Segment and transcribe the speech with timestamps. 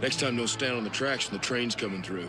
[0.00, 2.28] Next time, don't stand on the tracks when the train's coming through.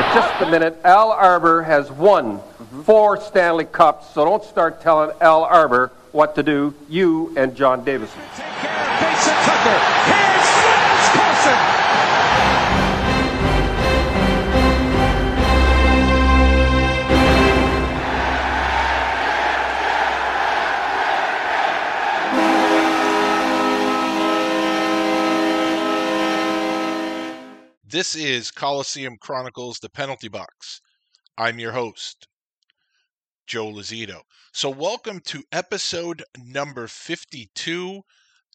[0.00, 2.40] But just a minute, Al Arbour has won
[2.84, 7.84] four Stanley Cups, so don't start telling Al Arbour what to do, you and John
[7.84, 8.18] Davidson.
[8.18, 9.78] Mason Tucker.
[10.08, 11.79] Here's Franz Carlson.
[27.90, 30.80] This is Coliseum Chronicles, the penalty box.
[31.36, 32.28] I'm your host,
[33.48, 34.20] Joe Lozito.
[34.52, 38.02] So, welcome to episode number 52,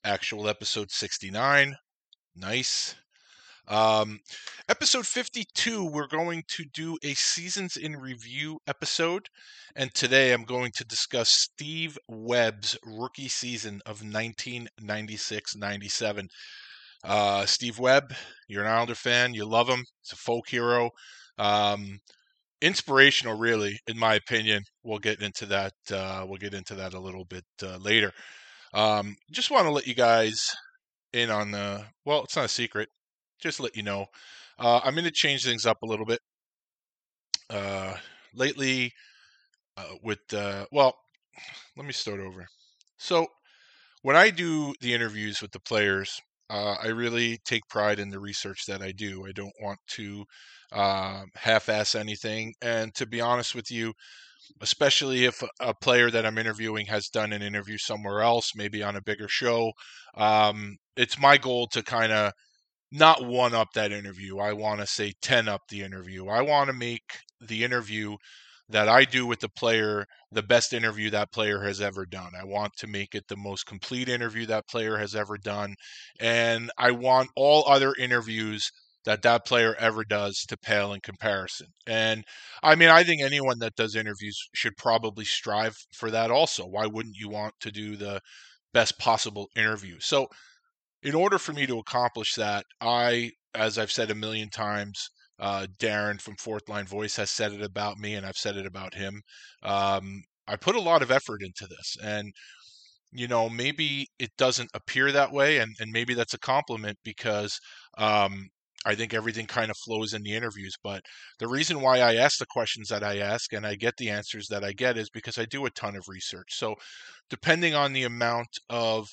[0.06, 1.76] actual episode 69.
[2.34, 2.96] Nice.
[3.68, 4.22] Um,
[4.70, 9.28] episode 52, we're going to do a seasons in review episode.
[9.76, 16.30] And today I'm going to discuss Steve Webb's rookie season of 1996 97.
[17.06, 18.14] Uh, Steve Webb,
[18.48, 19.84] you're an Islander fan, you love him.
[20.02, 20.90] He's a folk hero.
[21.38, 22.00] Um,
[22.62, 24.64] inspirational, really, in my opinion.
[24.84, 25.74] We'll get into that.
[25.92, 28.12] Uh, we'll get into that a little bit uh, later.
[28.74, 30.50] Um, just want to let you guys
[31.14, 31.86] in on the.
[32.06, 32.90] Well, it's not a secret.
[33.40, 34.08] Just let you know.
[34.58, 36.20] Uh, I'm going to change things up a little bit.
[37.50, 37.94] Uh,
[38.34, 38.92] lately,
[39.78, 40.20] uh, with
[40.72, 40.96] well,
[41.78, 42.48] let me start over.
[42.98, 43.28] So,
[44.02, 46.20] when I do the interviews with the players,
[46.50, 49.26] uh, I really take pride in the research that I do.
[49.28, 50.26] I don't want to
[50.72, 53.94] um, half-ass anything, and to be honest with you,
[54.62, 58.96] especially if a player that I'm interviewing has done an interview somewhere else, maybe on
[58.96, 59.72] a bigger show,
[60.16, 62.32] um, it's my goal to kind of
[62.92, 64.40] not one up that interview.
[64.40, 66.28] I want to say 10 up the interview.
[66.28, 67.04] I want to make
[67.42, 68.16] the interview
[68.70, 72.32] that I do with the player the best interview that player has ever done.
[72.40, 75.76] I want to make it the most complete interview that player has ever done.
[76.20, 78.72] And I want all other interviews
[79.06, 81.68] that that player ever does to pale in comparison.
[81.86, 82.24] And
[82.64, 86.66] I mean, I think anyone that does interviews should probably strive for that also.
[86.66, 88.20] Why wouldn't you want to do the
[88.74, 90.00] best possible interview?
[90.00, 90.28] So,
[91.04, 95.10] in order for me to accomplish that, I, as I've said a million times,
[95.40, 98.66] uh, Darren from Fourth Line Voice has said it about me, and I've said it
[98.66, 99.22] about him.
[99.64, 102.32] Um, I put a lot of effort into this, and
[103.12, 107.58] you know, maybe it doesn't appear that way, and, and maybe that's a compliment because
[107.98, 108.48] um,
[108.86, 110.76] I think everything kind of flows in the interviews.
[110.84, 111.02] But
[111.40, 114.48] the reason why I ask the questions that I ask and I get the answers
[114.50, 116.50] that I get is because I do a ton of research.
[116.52, 116.76] So,
[117.30, 119.08] depending on the amount of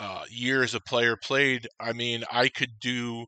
[0.00, 3.26] uh, years a player played, I mean, I could do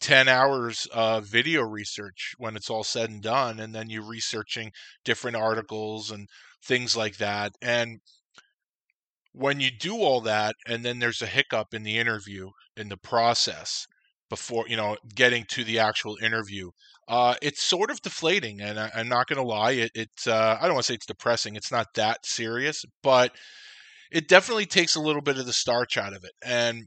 [0.00, 4.72] 10 hours of video research when it's all said and done and then you're researching
[5.04, 6.28] different articles and
[6.64, 8.00] things like that and
[9.32, 12.96] when you do all that and then there's a hiccup in the interview in the
[12.96, 13.86] process
[14.28, 16.70] before you know getting to the actual interview
[17.08, 20.56] uh, it's sort of deflating and I, am not going to lie it, it's uh,
[20.60, 23.32] i don't want to say it's depressing it's not that serious but
[24.10, 26.86] it definitely takes a little bit of the starch out of it and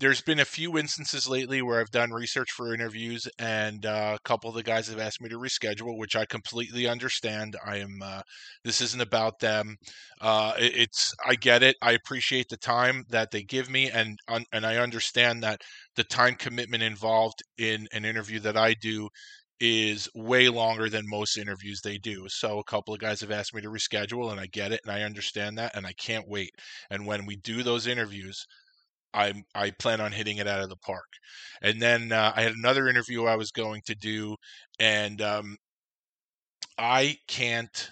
[0.00, 4.28] there's been a few instances lately where I've done research for interviews, and uh, a
[4.28, 7.56] couple of the guys have asked me to reschedule, which I completely understand.
[7.64, 8.00] I am.
[8.02, 8.22] Uh,
[8.64, 9.76] this isn't about them.
[10.20, 11.14] Uh, it, it's.
[11.26, 11.76] I get it.
[11.82, 14.18] I appreciate the time that they give me, and
[14.52, 15.60] and I understand that
[15.96, 19.08] the time commitment involved in an interview that I do
[19.60, 22.24] is way longer than most interviews they do.
[22.28, 24.92] So a couple of guys have asked me to reschedule, and I get it, and
[24.92, 26.50] I understand that, and I can't wait.
[26.90, 28.46] And when we do those interviews,
[29.14, 31.06] I I plan on hitting it out of the park.
[31.62, 34.36] And then uh, I had another interview I was going to do,
[34.78, 35.56] and um,
[36.78, 37.90] I can't.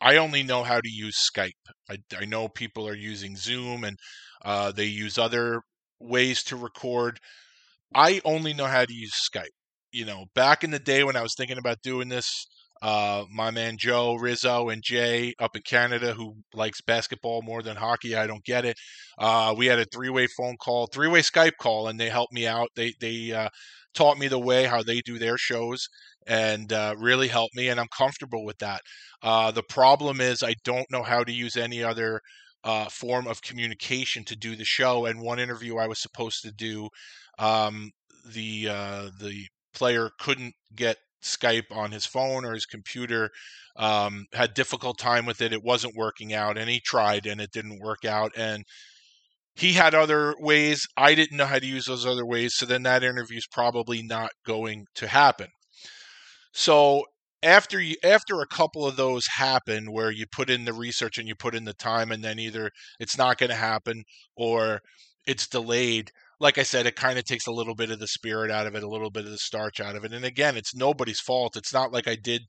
[0.00, 1.52] I only know how to use Skype.
[1.90, 3.98] I, I know people are using Zoom and
[4.44, 5.62] uh, they use other
[6.00, 7.20] ways to record.
[7.94, 9.48] I only know how to use Skype.
[9.92, 12.46] you know, back in the day when I was thinking about doing this,
[12.82, 17.76] uh, my man Joe Rizzo and Jay up in Canada, who likes basketball more than
[17.76, 18.76] hockey, I don't get it.
[19.18, 22.70] Uh, we had a three-way phone call, three-way Skype call, and they helped me out.
[22.74, 23.48] They they uh,
[23.94, 25.88] taught me the way how they do their shows
[26.26, 28.80] and uh, really helped me, and I'm comfortable with that.
[29.22, 32.20] Uh, the problem is I don't know how to use any other
[32.64, 35.06] uh, form of communication to do the show.
[35.06, 36.88] And one interview I was supposed to do,
[37.38, 37.90] um,
[38.26, 38.64] the
[39.20, 43.30] the player couldn't get Skype on his phone or his computer.
[43.76, 45.52] Um, had difficult time with it.
[45.52, 48.32] It wasn't working out, and he tried, and it didn't work out.
[48.36, 48.64] And
[49.54, 50.86] he had other ways.
[50.96, 52.54] I didn't know how to use those other ways.
[52.54, 55.48] So then that interview is probably not going to happen.
[56.52, 57.04] So
[57.42, 61.26] after you after a couple of those happen where you put in the research and
[61.26, 62.70] you put in the time and then either
[63.00, 64.04] it's not going to happen
[64.36, 64.80] or
[65.26, 66.10] it's delayed
[66.42, 68.74] like i said it kind of takes a little bit of the spirit out of
[68.74, 71.56] it a little bit of the starch out of it and again it's nobody's fault
[71.56, 72.42] it's not like i did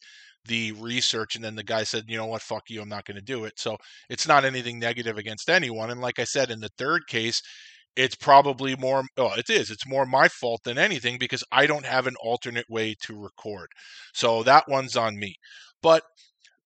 [0.46, 3.16] the research and then the guy said you know what fuck you i'm not going
[3.16, 3.78] to do it so
[4.10, 7.42] it's not anything negative against anyone and like i said in the third case
[7.96, 11.86] it's probably more oh it is it's more my fault than anything because i don't
[11.86, 13.68] have an alternate way to record
[14.14, 15.36] so that one's on me
[15.82, 16.04] but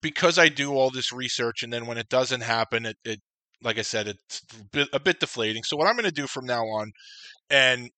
[0.01, 3.19] because i do all this research and then when it doesn't happen it, it
[3.63, 4.41] like i said it's
[4.93, 5.63] a bit, deflating.
[5.63, 6.91] So what i'm going to do from now on
[7.49, 7.89] and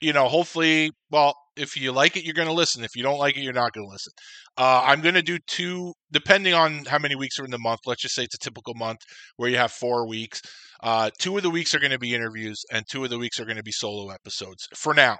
[0.00, 2.84] you know hopefully well if you like it you're going to listen.
[2.84, 4.12] If you don't like it you're not going to listen.
[4.56, 7.80] Uh, i'm going to do two depending on how many weeks are in the month
[7.86, 9.00] let's just say it's a typical month
[9.36, 10.40] where you have four weeks
[10.82, 13.38] uh, two of the weeks are going to be interviews, and two of the weeks
[13.38, 15.18] are going to be solo episodes for now.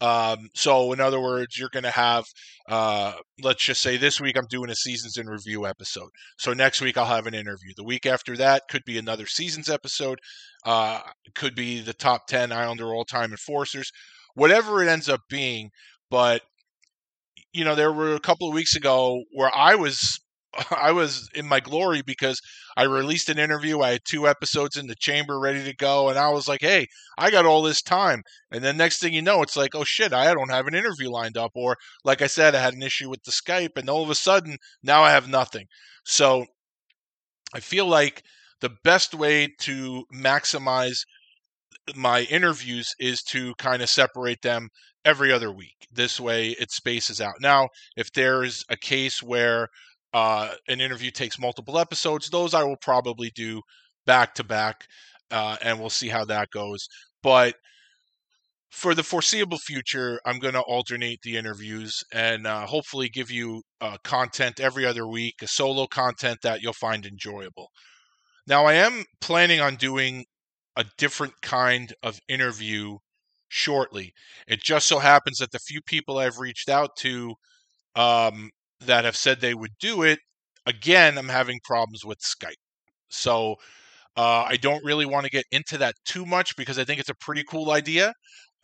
[0.00, 2.24] Um, so, in other words, you're going to have,
[2.68, 6.10] uh, let's just say this week I'm doing a seasons in review episode.
[6.38, 7.72] So next week I'll have an interview.
[7.76, 10.18] The week after that could be another seasons episode.
[10.64, 11.00] Uh,
[11.34, 13.90] could be the top ten Islander all time enforcers,
[14.34, 15.70] whatever it ends up being.
[16.10, 16.42] But
[17.52, 20.20] you know, there were a couple of weeks ago where I was
[20.70, 22.40] I was in my glory because
[22.76, 23.80] I released an interview.
[23.80, 26.86] I had two episodes in the chamber ready to go, and I was like, "Hey,
[27.18, 30.12] I got all this time." And then next thing you know, it's like, "Oh shit,
[30.12, 33.10] I don't have an interview lined up." Or, like I said, I had an issue
[33.10, 35.66] with the Skype, and all of a sudden, now I have nothing.
[36.04, 36.46] So,
[37.54, 38.22] I feel like
[38.60, 41.04] the best way to maximize
[41.94, 44.68] my interviews is to kind of separate them
[45.04, 45.86] every other week.
[45.90, 47.34] This way, it spaces out.
[47.40, 49.68] Now, if there's a case where
[50.12, 52.30] uh, an interview takes multiple episodes.
[52.30, 53.62] Those I will probably do
[54.06, 54.86] back to back,
[55.30, 56.88] uh, and we'll see how that goes.
[57.22, 57.54] But
[58.70, 63.62] for the foreseeable future, I'm going to alternate the interviews and uh, hopefully give you
[63.80, 67.70] uh, content every other week, a solo content that you'll find enjoyable.
[68.46, 70.24] Now, I am planning on doing
[70.76, 72.98] a different kind of interview
[73.48, 74.12] shortly.
[74.46, 77.34] It just so happens that the few people I've reached out to
[77.94, 80.18] um, that have said they would do it,
[80.66, 82.54] again, I'm having problems with Skype.
[83.10, 83.56] So
[84.16, 87.08] uh, I don't really want to get into that too much because I think it's
[87.10, 88.12] a pretty cool idea.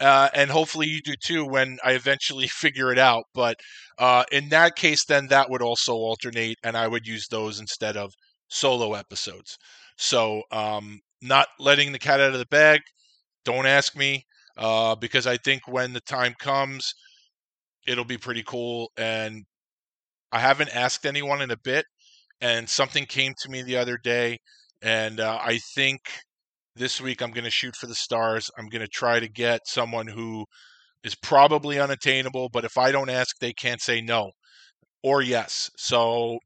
[0.00, 3.24] Uh, and hopefully you do too when I eventually figure it out.
[3.34, 3.56] But
[3.98, 7.96] uh, in that case, then that would also alternate, and I would use those instead
[7.96, 8.12] of
[8.48, 9.56] solo episodes.
[9.96, 12.80] So, um, not letting the cat out of the bag.
[13.44, 14.24] Don't ask me
[14.58, 16.92] uh, because I think when the time comes,
[17.86, 18.90] it'll be pretty cool.
[18.96, 19.44] And
[20.34, 21.86] I haven't asked anyone in a bit,
[22.40, 24.38] and something came to me the other day,
[24.82, 26.00] and uh, I think
[26.74, 28.50] this week I'm going to shoot for the stars.
[28.58, 30.44] I'm going to try to get someone who
[31.04, 34.32] is probably unattainable, but if I don't ask, they can't say no
[35.04, 35.70] or yes.
[35.76, 36.38] So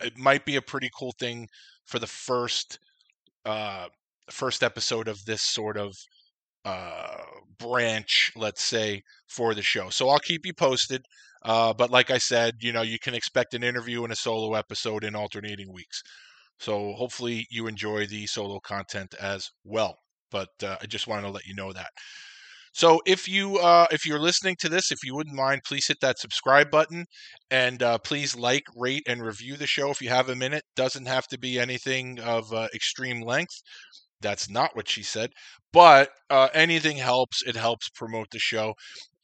[0.00, 1.46] it might be a pretty cool thing
[1.86, 2.80] for the first
[3.44, 3.86] uh,
[4.30, 5.94] first episode of this sort of
[6.64, 7.18] uh,
[7.58, 9.90] branch, let's say, for the show.
[9.90, 11.02] So I'll keep you posted.
[11.44, 14.54] Uh, but like I said, you know, you can expect an interview and a solo
[14.54, 16.02] episode in alternating weeks.
[16.58, 19.96] So hopefully you enjoy the solo content as well.
[20.30, 21.90] But uh, I just wanted to let you know that.
[22.74, 25.98] So if you uh, if you're listening to this, if you wouldn't mind, please hit
[26.00, 27.04] that subscribe button
[27.50, 30.62] and uh, please like, rate, and review the show if you have a minute.
[30.74, 33.60] Doesn't have to be anything of uh, extreme length.
[34.22, 35.30] That's not what she said,
[35.72, 37.42] but uh, anything helps.
[37.42, 38.74] It helps promote the show.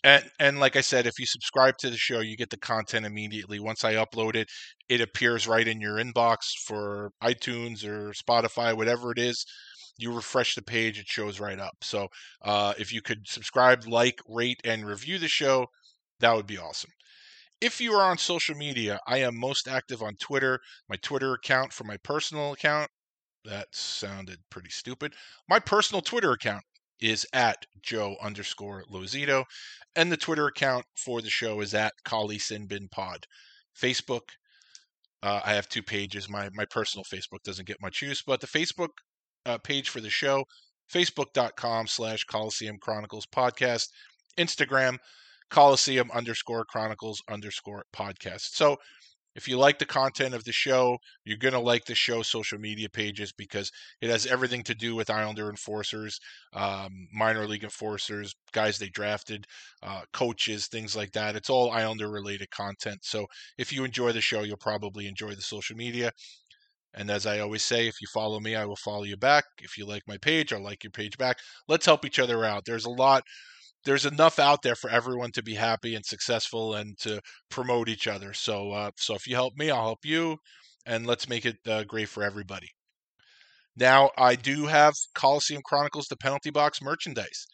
[0.04, 3.06] And and like I said, if you subscribe to the show, you get the content
[3.06, 3.58] immediately.
[3.60, 4.48] Once I upload it,
[4.88, 9.44] it appears right in your inbox for iTunes or Spotify, whatever it is.
[9.98, 11.74] You refresh the page, it shows right up.
[11.82, 12.08] So
[12.42, 15.66] uh, if you could subscribe, like, rate, and review the show,
[16.20, 16.90] that would be awesome.
[17.60, 20.60] If you are on social media, I am most active on Twitter.
[20.88, 22.90] My Twitter account for my personal account.
[23.44, 25.14] That sounded pretty stupid.
[25.48, 26.64] My personal Twitter account
[27.00, 29.44] is at Joe underscore Lozito,
[29.96, 33.26] and the Twitter account for the show is at Kali Sinbin Pod.
[33.80, 34.28] Facebook,
[35.22, 36.28] uh, I have two pages.
[36.28, 38.88] My my personal Facebook doesn't get much use, but the Facebook
[39.46, 40.44] uh, page for the show,
[40.92, 43.88] facebook.com slash Coliseum Chronicles Podcast,
[44.36, 44.98] Instagram,
[45.50, 48.54] Coliseum underscore Chronicles underscore podcast.
[48.54, 48.76] So
[49.38, 52.58] if you like the content of the show, you're going to like the show social
[52.58, 56.18] media pages because it has everything to do with Islander enforcers,
[56.54, 59.46] um, minor league enforcers, guys they drafted,
[59.80, 61.36] uh, coaches, things like that.
[61.36, 62.98] It's all Islander related content.
[63.02, 63.26] So
[63.58, 66.10] if you enjoy the show, you'll probably enjoy the social media.
[66.94, 69.44] And as I always say, if you follow me, I will follow you back.
[69.62, 71.36] If you like my page, I'll like your page back.
[71.68, 72.64] Let's help each other out.
[72.64, 73.22] There's a lot
[73.84, 77.20] there's enough out there for everyone to be happy and successful and to
[77.50, 78.32] promote each other.
[78.34, 80.38] So, uh, so if you help me, I'll help you,
[80.86, 82.68] and let's make it uh, great for everybody.
[83.76, 87.46] Now, I do have Coliseum Chronicles: The Penalty Box merchandise.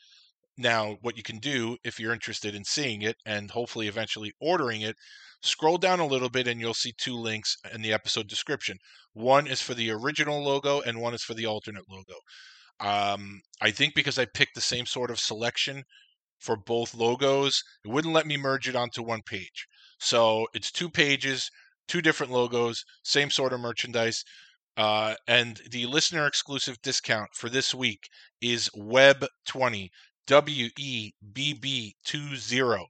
[0.57, 4.83] Now, what you can do if you're interested in seeing it and hopefully eventually ordering
[4.83, 4.97] it,
[5.43, 8.79] scroll down a little bit and you'll see two links in the episode description.
[9.13, 12.15] One is for the original logo and one is for the alternate logo.
[12.81, 15.85] Um, I think because I picked the same sort of selection
[16.45, 17.63] for both logos.
[17.85, 19.67] It wouldn't let me merge it onto one page.
[19.99, 21.51] So it's two pages,
[21.89, 24.23] two different logos, same sort of merchandise.
[24.77, 28.09] Uh, and the listener exclusive discount for this week
[28.41, 29.89] is Webb20,
[30.27, 32.87] W E B B 20.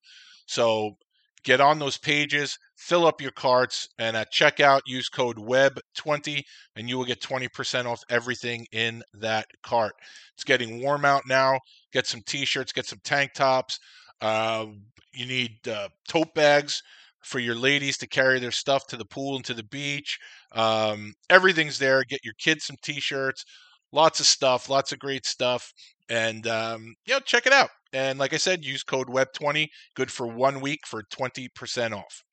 [0.47, 0.97] So
[1.45, 6.43] get on those pages, fill up your carts, and at checkout, use code WEBB20
[6.77, 9.95] and you will get 20% off everything in that cart.
[10.35, 11.61] It's getting warm out now.
[11.93, 13.79] Get some t shirts, get some tank tops.
[14.21, 14.67] Uh,
[15.13, 16.83] you need uh, tote bags
[17.23, 20.19] for your ladies to carry their stuff to the pool and to the beach.
[20.53, 22.05] Um, everything's there.
[22.05, 23.45] Get your kids some t shirts.
[23.93, 25.73] Lots of stuff, lots of great stuff.
[26.09, 27.71] And, um, you know, check it out.
[27.93, 32.24] And like I said, use code WEBB20, good for one week for 20% off.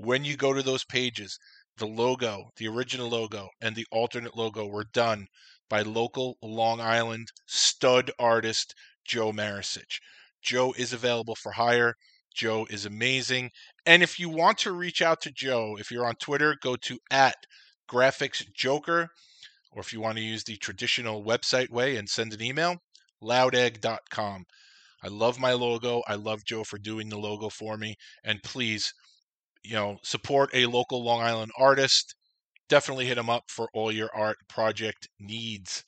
[0.00, 1.40] When you go to those pages,
[1.76, 5.26] the logo, the original logo, and the alternate logo were done
[5.68, 9.98] by local Long Island stud artist Joe Marisich.
[10.40, 11.96] Joe is available for hire.
[12.32, 13.50] Joe is amazing.
[13.84, 17.00] And if you want to reach out to Joe, if you're on Twitter, go to
[17.10, 17.34] at
[17.90, 19.10] graphics joker,
[19.72, 22.76] or if you want to use the traditional website way and send an email,
[23.20, 24.46] loudegg.com.
[25.02, 26.04] I love my logo.
[26.06, 27.96] I love Joe for doing the logo for me.
[28.22, 28.94] And please,
[29.62, 32.14] you know, support a local Long Island artist.
[32.68, 35.84] Definitely hit him up for all your art project needs.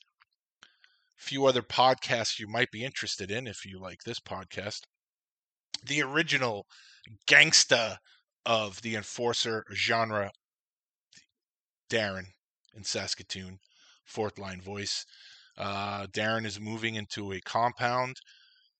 [0.63, 4.81] A few other podcasts you might be interested in if you like this podcast.
[5.85, 6.65] The original
[7.27, 7.97] gangsta
[8.45, 10.31] of the enforcer genre,
[11.89, 12.25] Darren
[12.75, 13.59] in Saskatoon,
[14.05, 15.05] fourth line voice.
[15.57, 18.17] Uh, Darren is moving into a compound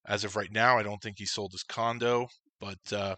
[0.05, 2.27] as of right now, I don't think he sold his condo,
[2.59, 3.15] but uh,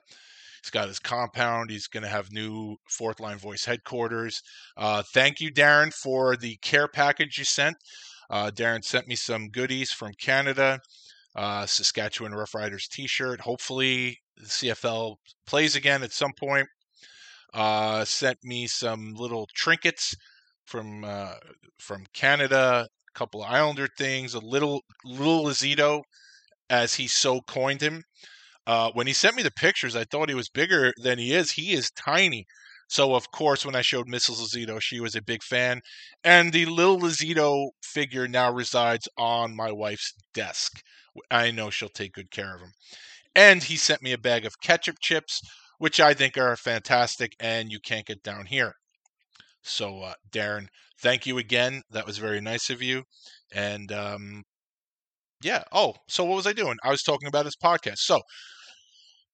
[0.63, 1.69] he's got his compound.
[1.69, 4.41] He's going to have new fourth line voice headquarters.
[4.77, 7.75] Uh, thank you, Darren, for the care package you sent.
[8.29, 10.79] Uh, Darren sent me some goodies from Canada,
[11.35, 13.41] uh, Saskatchewan Roughriders T-shirt.
[13.41, 15.15] Hopefully, the CFL
[15.45, 16.67] plays again at some point.
[17.53, 20.15] Uh, sent me some little trinkets
[20.65, 21.35] from uh,
[21.77, 26.01] from Canada, a couple of Islander things, a little little Lozito
[26.69, 28.03] as he so coined him.
[28.65, 31.51] Uh, when he sent me the pictures, I thought he was bigger than he is.
[31.51, 32.45] He is tiny.
[32.87, 34.39] So, of course, when I showed Mrs.
[34.39, 35.81] Lozito, she was a big fan.
[36.23, 40.81] And the little Lozito figure now resides on my wife's desk.
[41.31, 42.73] I know she'll take good care of him.
[43.35, 45.41] And he sent me a bag of ketchup chips,
[45.77, 48.75] which I think are fantastic and you can't get down here.
[49.63, 50.67] So, uh, Darren,
[50.99, 51.83] thank you again.
[51.91, 53.03] That was very nice of you.
[53.51, 54.43] And um,
[55.43, 55.63] yeah.
[55.71, 56.77] Oh, so what was I doing?
[56.83, 57.97] I was talking about his podcast.
[57.97, 58.21] So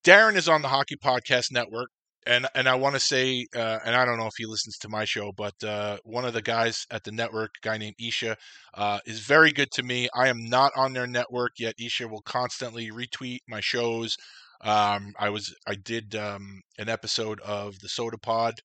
[0.03, 1.89] Darren is on the Hockey Podcast Network,
[2.25, 4.89] and and I want to say, uh, and I don't know if he listens to
[4.89, 8.37] my show, but uh, one of the guys at the network, guy named Isha,
[8.73, 10.09] uh, is very good to me.
[10.15, 11.75] I am not on their network yet.
[11.79, 14.15] Isha will constantly retweet my shows.
[14.61, 18.55] Um, I was I did um, an episode of the Soda Pod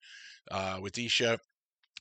[0.50, 1.38] uh, with Isha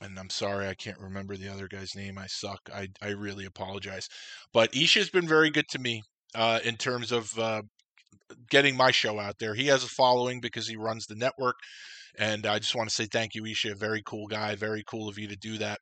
[0.02, 2.18] and I'm sorry I can't remember the other guy's name.
[2.18, 2.60] I suck.
[2.74, 4.08] I I really apologize.
[4.54, 6.02] But Isha's been very good to me
[6.36, 7.62] uh, in terms of uh,
[8.50, 9.56] getting my show out there.
[9.56, 11.56] He has a following because he runs the network,
[12.18, 13.76] and I just want to say thank you, Isha.
[13.76, 14.56] Very cool guy.
[14.56, 15.80] Very cool of you to do that.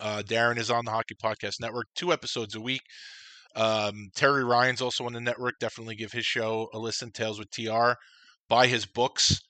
[0.00, 2.82] Uh, Darren is on the Hockey Podcast Network, two episodes a week.
[3.56, 5.54] Um, Terry Ryan's also on the network.
[5.58, 7.10] Definitely give his show a listen.
[7.10, 7.92] Tales with TR.
[8.48, 9.40] Buy his books.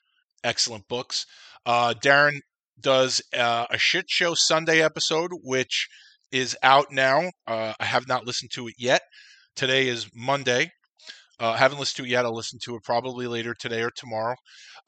[0.45, 1.27] Excellent books.
[1.67, 2.39] Uh, Darren
[2.81, 5.89] does uh, a shit show Sunday episode, which
[6.31, 7.31] is out now.
[7.47, 9.03] Uh, I have not listened to it yet.
[9.57, 10.71] Today is Monday.
[11.41, 12.25] Uh, haven't listened to it yet.
[12.25, 14.35] I'll listen to it probably later today or tomorrow.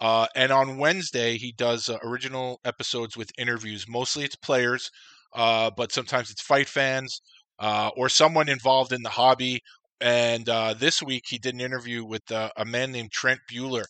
[0.01, 3.87] Uh, and on Wednesday, he does uh, original episodes with interviews.
[3.89, 4.91] Mostly it's players,
[5.35, 7.21] uh, but sometimes it's fight fans
[7.59, 9.61] uh, or someone involved in the hobby.
[10.01, 13.85] And uh, this week, he did an interview with a man named Trent Bueller.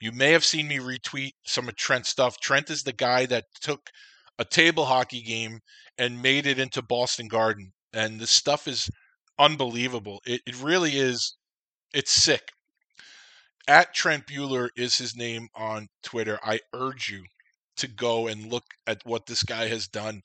[0.00, 2.38] You may have seen me retweet some of Trent's stuff.
[2.38, 3.90] Trent is the guy that took
[4.38, 5.60] a table hockey game
[5.96, 7.72] and made it into Boston Garden.
[7.92, 8.90] And the stuff is
[9.38, 10.20] unbelievable.
[10.26, 11.36] It, it really is.
[11.94, 12.52] It's sick.
[13.68, 16.38] At Trent Bueller is his name on Twitter.
[16.42, 17.24] I urge you
[17.78, 20.22] to go and look at what this guy has done.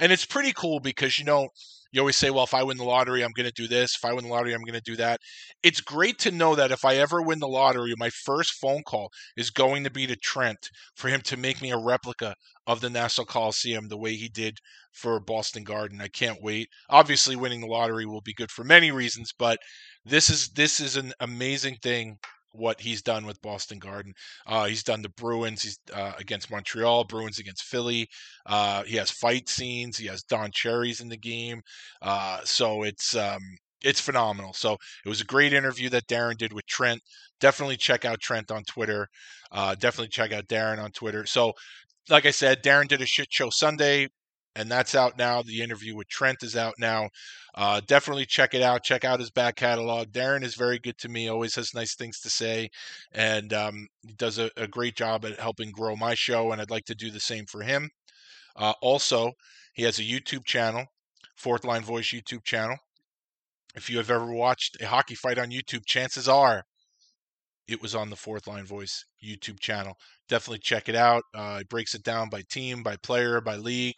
[0.00, 1.50] And it's pretty cool because, you know,
[1.92, 3.96] you always say, well, if I win the lottery, I'm going to do this.
[3.96, 5.20] If I win the lottery, I'm going to do that.
[5.62, 9.10] It's great to know that if I ever win the lottery, my first phone call
[9.36, 12.34] is going to be to Trent for him to make me a replica
[12.66, 14.56] of the Nassau Coliseum the way he did
[14.92, 16.00] for Boston Garden.
[16.00, 16.68] I can't wait.
[16.88, 19.58] Obviously, winning the lottery will be good for many reasons, but
[20.04, 22.16] this is this is an amazing thing
[22.52, 24.12] what he's done with Boston Garden.
[24.46, 25.62] Uh, he's done the Bruins.
[25.62, 27.04] He's uh, against Montreal.
[27.04, 28.08] Bruins against Philly.
[28.46, 29.96] Uh, he has fight scenes.
[29.96, 31.60] He has Don Cherry's in the game.
[32.02, 33.40] Uh, so it's um,
[33.82, 34.52] it's phenomenal.
[34.52, 37.00] So it was a great interview that Darren did with Trent.
[37.40, 39.08] Definitely check out Trent on Twitter.
[39.50, 41.26] Uh, definitely check out Darren on Twitter.
[41.26, 41.52] So,
[42.08, 44.08] like I said, Darren did a shit show Sunday
[44.56, 45.42] and that's out now.
[45.42, 47.08] The interview with Trent is out now.
[47.54, 48.82] Uh, definitely check it out.
[48.82, 50.08] Check out his back catalog.
[50.08, 51.28] Darren is very good to me.
[51.28, 52.68] Always has nice things to say,
[53.12, 56.52] and um, he does a, a, great job at helping grow my show.
[56.52, 57.90] And I'd like to do the same for him.
[58.56, 59.32] Uh, also,
[59.72, 60.86] he has a YouTube channel,
[61.36, 62.76] Fourth Line Voice YouTube channel.
[63.76, 66.64] If you have ever watched a hockey fight on YouTube, chances are
[67.68, 69.94] it was on the Fourth Line Voice YouTube channel.
[70.28, 71.22] Definitely check it out.
[71.32, 73.96] Uh, it breaks it down by team, by player, by league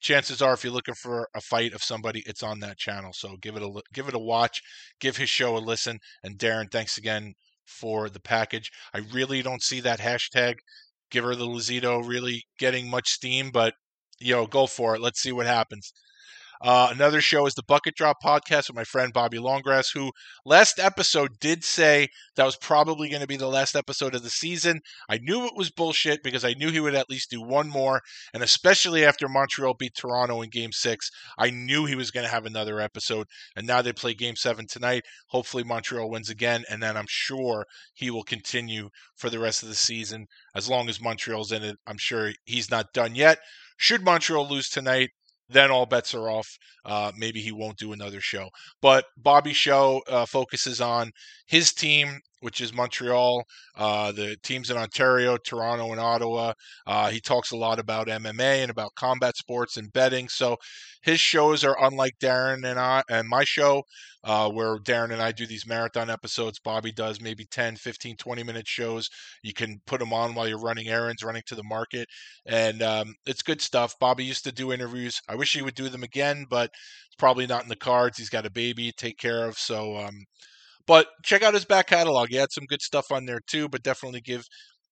[0.00, 3.12] chances are if you're looking for a fight of somebody it's on that channel.
[3.12, 4.62] So give it a give it a watch
[5.00, 5.98] give his show a listen.
[6.22, 7.34] And darren thanks again
[7.66, 8.70] for the package.
[8.94, 10.56] I really don't see that hashtag
[11.10, 13.74] give her the lozito really getting much steam but
[14.20, 15.00] you know go for it.
[15.00, 15.92] Let's see what happens
[16.60, 20.12] uh, another show is the Bucket Drop podcast with my friend Bobby Longgrass, who
[20.44, 24.30] last episode did say that was probably going to be the last episode of the
[24.30, 24.80] season.
[25.08, 28.00] I knew it was bullshit because I knew he would at least do one more,
[28.34, 32.32] and especially after Montreal beat Toronto in Game Six, I knew he was going to
[32.32, 33.26] have another episode.
[33.56, 35.04] And now they play Game Seven tonight.
[35.28, 39.68] Hopefully Montreal wins again, and then I'm sure he will continue for the rest of
[39.68, 41.76] the season as long as Montreal's in it.
[41.86, 43.38] I'm sure he's not done yet.
[43.76, 45.10] Should Montreal lose tonight,
[45.48, 46.58] then all bets are off.
[46.84, 48.48] Uh, maybe he won't do another show.
[48.82, 51.12] But Bobby's show uh, focuses on
[51.46, 53.44] his team, which is Montreal,
[53.76, 56.52] uh, the teams in Ontario, Toronto, and Ottawa.
[56.86, 60.28] Uh, he talks a lot about MMA and about combat sports and betting.
[60.28, 60.56] So
[61.02, 63.82] his shows are unlike Darren and I and my show,
[64.24, 66.58] uh, where Darren and I do these marathon episodes.
[66.58, 69.08] Bobby does maybe 10, 15, 20 minute shows.
[69.42, 72.08] You can put them on while you're running errands, running to the market,
[72.46, 73.94] and um, it's good stuff.
[74.00, 75.20] Bobby used to do interviews.
[75.28, 76.70] I wish he would do them again, but
[77.06, 78.18] it's probably not in the cards.
[78.18, 79.96] He's got a baby to take care of, so.
[79.96, 80.24] Um,
[80.88, 82.30] but check out his back catalog.
[82.30, 84.44] He had some good stuff on there too, but definitely give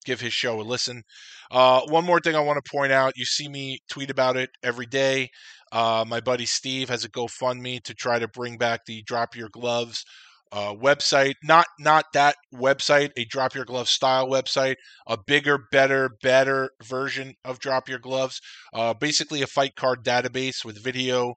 [0.05, 1.03] give his show a listen.
[1.51, 4.51] Uh, one more thing I want to point out: you see me tweet about it
[4.63, 5.31] every day.
[5.73, 9.49] Uh, my buddy Steve has a GoFundMe to try to bring back the Drop Your
[9.49, 10.05] Gloves
[10.53, 11.35] uh, website.
[11.43, 17.35] Not not that website, a Drop Your Gloves style website, a bigger, better, better version
[17.45, 18.41] of Drop Your Gloves.
[18.75, 21.35] Uh, basically, a fight card database with video.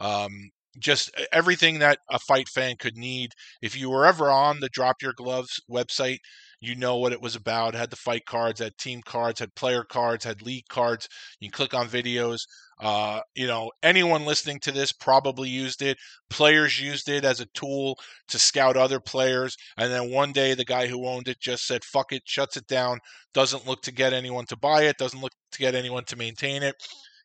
[0.00, 3.32] Um, just everything that a fight fan could need.
[3.62, 6.18] If you were ever on the Drop Your Gloves website,
[6.60, 7.74] you know what it was about.
[7.74, 11.08] It had the fight cards, had team cards, had player cards, had league cards.
[11.40, 12.40] You can click on videos.
[12.78, 15.96] Uh, you know, anyone listening to this probably used it.
[16.28, 17.96] Players used it as a tool
[18.28, 19.56] to scout other players.
[19.76, 22.66] And then one day, the guy who owned it just said, fuck it, shuts it
[22.66, 22.98] down,
[23.34, 26.62] doesn't look to get anyone to buy it, doesn't look to get anyone to maintain
[26.62, 26.74] it.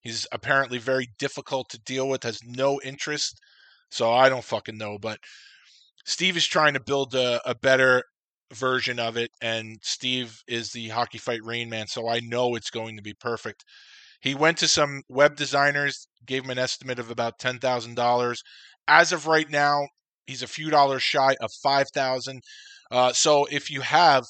[0.05, 3.39] He's apparently very difficult to deal with, has no interest.
[3.89, 4.97] So I don't fucking know.
[5.01, 5.17] But
[6.05, 8.03] Steve is trying to build a, a better
[8.53, 12.69] version of it, and Steve is the hockey fight rain man, so I know it's
[12.69, 13.65] going to be perfect.
[14.21, 18.43] He went to some web designers, gave him an estimate of about ten thousand dollars.
[18.87, 19.87] As of right now,
[20.27, 22.41] he's a few dollars shy of five thousand.
[22.91, 24.23] Uh, so if you have,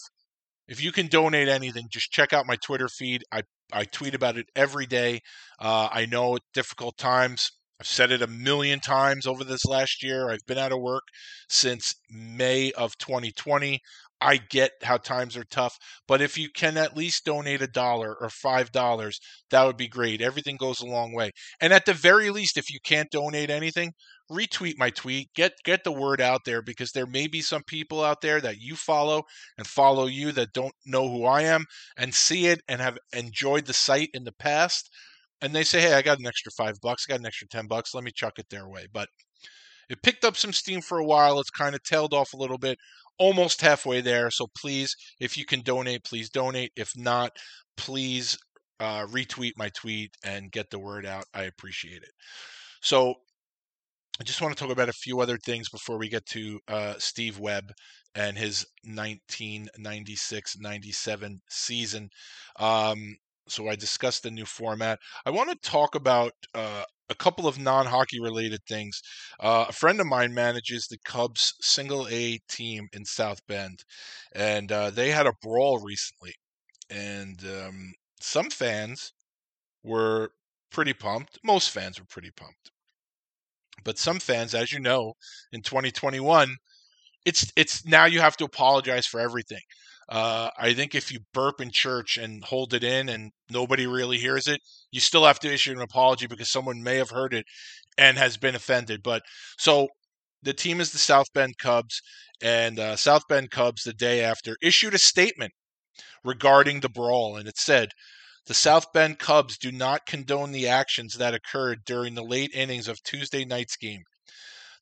[0.70, 3.24] if you can donate anything, just check out my Twitter feed.
[3.34, 5.22] I I tweet about it every day.
[5.60, 7.52] Uh, I know difficult times.
[7.80, 10.30] I've said it a million times over this last year.
[10.30, 11.04] I've been out of work
[11.50, 13.82] since May of 2020.
[14.26, 18.16] I get how times are tough, but if you can at least donate a dollar
[18.20, 19.20] or five dollars,
[19.52, 20.20] that would be great.
[20.20, 21.30] Everything goes a long way.
[21.62, 23.94] And at the very least, if you can't donate anything,
[24.32, 25.30] retweet my tweet.
[25.36, 28.58] Get get the word out there because there may be some people out there that
[28.58, 29.24] you follow
[29.60, 33.66] and follow you that don't know who I am and see it and have enjoyed
[33.68, 34.90] the site in the past.
[35.40, 37.68] And they say, Hey, I got an extra five bucks, I got an extra ten
[37.68, 38.88] bucks, let me chuck it their way.
[38.92, 39.10] But
[39.90, 41.40] it picked up some steam for a while.
[41.40, 42.78] It's kind of tailed off a little bit,
[43.18, 44.30] almost halfway there.
[44.32, 46.72] So please, if you can donate, please donate.
[46.76, 47.32] If not,
[47.78, 48.38] please
[48.80, 51.26] uh, retweet my tweet and get the word out.
[51.34, 52.12] I appreciate it.
[52.82, 53.16] So
[54.20, 56.94] I just want to talk about a few other things before we get to uh,
[56.98, 57.72] Steve Webb
[58.16, 62.10] and his 1996 97 season.
[62.58, 65.00] Um, so I discussed the new format.
[65.26, 69.02] I want to talk about uh, a couple of non-hockey related things.
[69.40, 73.84] Uh, a friend of mine manages the Cubs single A team in South Bend,
[74.34, 76.34] and uh, they had a brawl recently,
[76.90, 79.14] and um, some fans
[79.84, 80.32] were
[80.72, 81.40] pretty pumped.
[81.44, 82.72] Most fans were pretty pumped,
[83.84, 85.14] but some fans, as you know,
[85.52, 86.58] in 2021,
[87.26, 89.62] it's it's now you have to apologize for everything.
[90.08, 94.20] Uh, I think if you burp in church and hold it in and nobody really
[94.20, 97.46] hears it, you still have to issue an apology because someone may have heard it
[97.98, 99.02] and has been offended.
[99.02, 99.24] But
[99.58, 99.88] so
[100.44, 102.02] the team is the South Bend Cubs,
[102.42, 105.54] and uh, South Bend Cubs the day after issued a statement
[106.24, 107.90] regarding the brawl, and it said.
[108.48, 112.88] The South Bend Cubs do not condone the actions that occurred during the late innings
[112.88, 114.04] of Tuesday night's game.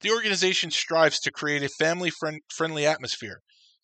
[0.02, 2.12] The organization strives to create a family
[2.50, 3.40] friendly atmosphere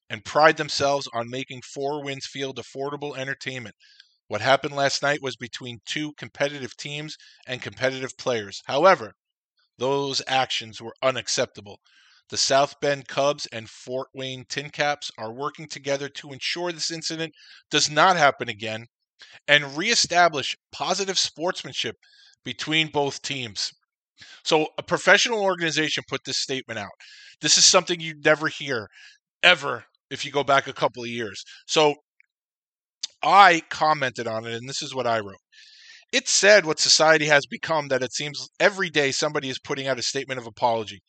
[0.09, 3.75] and pride themselves on making Four Winds Field affordable entertainment.
[4.27, 7.17] What happened last night was between two competitive teams
[7.47, 8.61] and competitive players.
[8.65, 9.13] However,
[9.77, 11.79] those actions were unacceptable.
[12.29, 17.33] The South Bend Cubs and Fort Wayne TinCaps are working together to ensure this incident
[17.71, 18.85] does not happen again
[19.47, 21.97] and reestablish positive sportsmanship
[22.43, 23.73] between both teams.
[24.43, 26.91] So, a professional organization put this statement out.
[27.41, 28.89] This is something you never hear
[29.43, 31.43] ever if you go back a couple of years.
[31.67, 31.95] So
[33.21, 35.41] I commented on it, and this is what I wrote.
[36.11, 39.99] It said what society has become that it seems every day somebody is putting out
[39.99, 41.01] a statement of apology.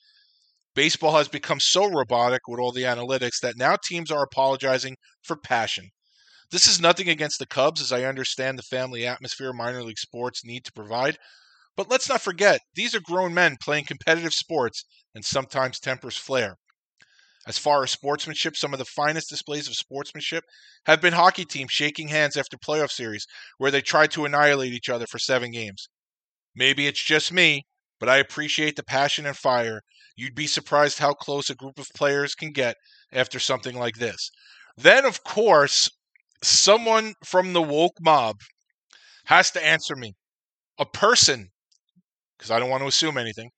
[0.75, 5.37] Baseball has become so robotic with all the analytics that now teams are apologizing for
[5.37, 5.89] passion.
[6.51, 10.45] This is nothing against the Cubs, as I understand the family atmosphere minor league sports
[10.45, 11.17] need to provide.
[11.77, 14.85] But let's not forget, these are grown men playing competitive sports,
[15.15, 16.57] and sometimes tempers flare.
[17.47, 20.45] As far as sportsmanship, some of the finest displays of sportsmanship
[20.85, 23.27] have been hockey teams shaking hands after playoff series
[23.57, 25.89] where they tried to annihilate each other for seven games.
[26.55, 27.65] Maybe it's just me,
[27.99, 29.81] but I appreciate the passion and fire.
[30.17, 32.77] You'd be surprised how close a group of players can get
[33.11, 34.31] after something like this.
[34.77, 35.89] Then, of course,
[36.43, 38.37] someone from the woke mob
[39.25, 40.13] has to answer me.
[40.79, 41.49] A person,
[42.37, 43.51] because I don't want to assume anything,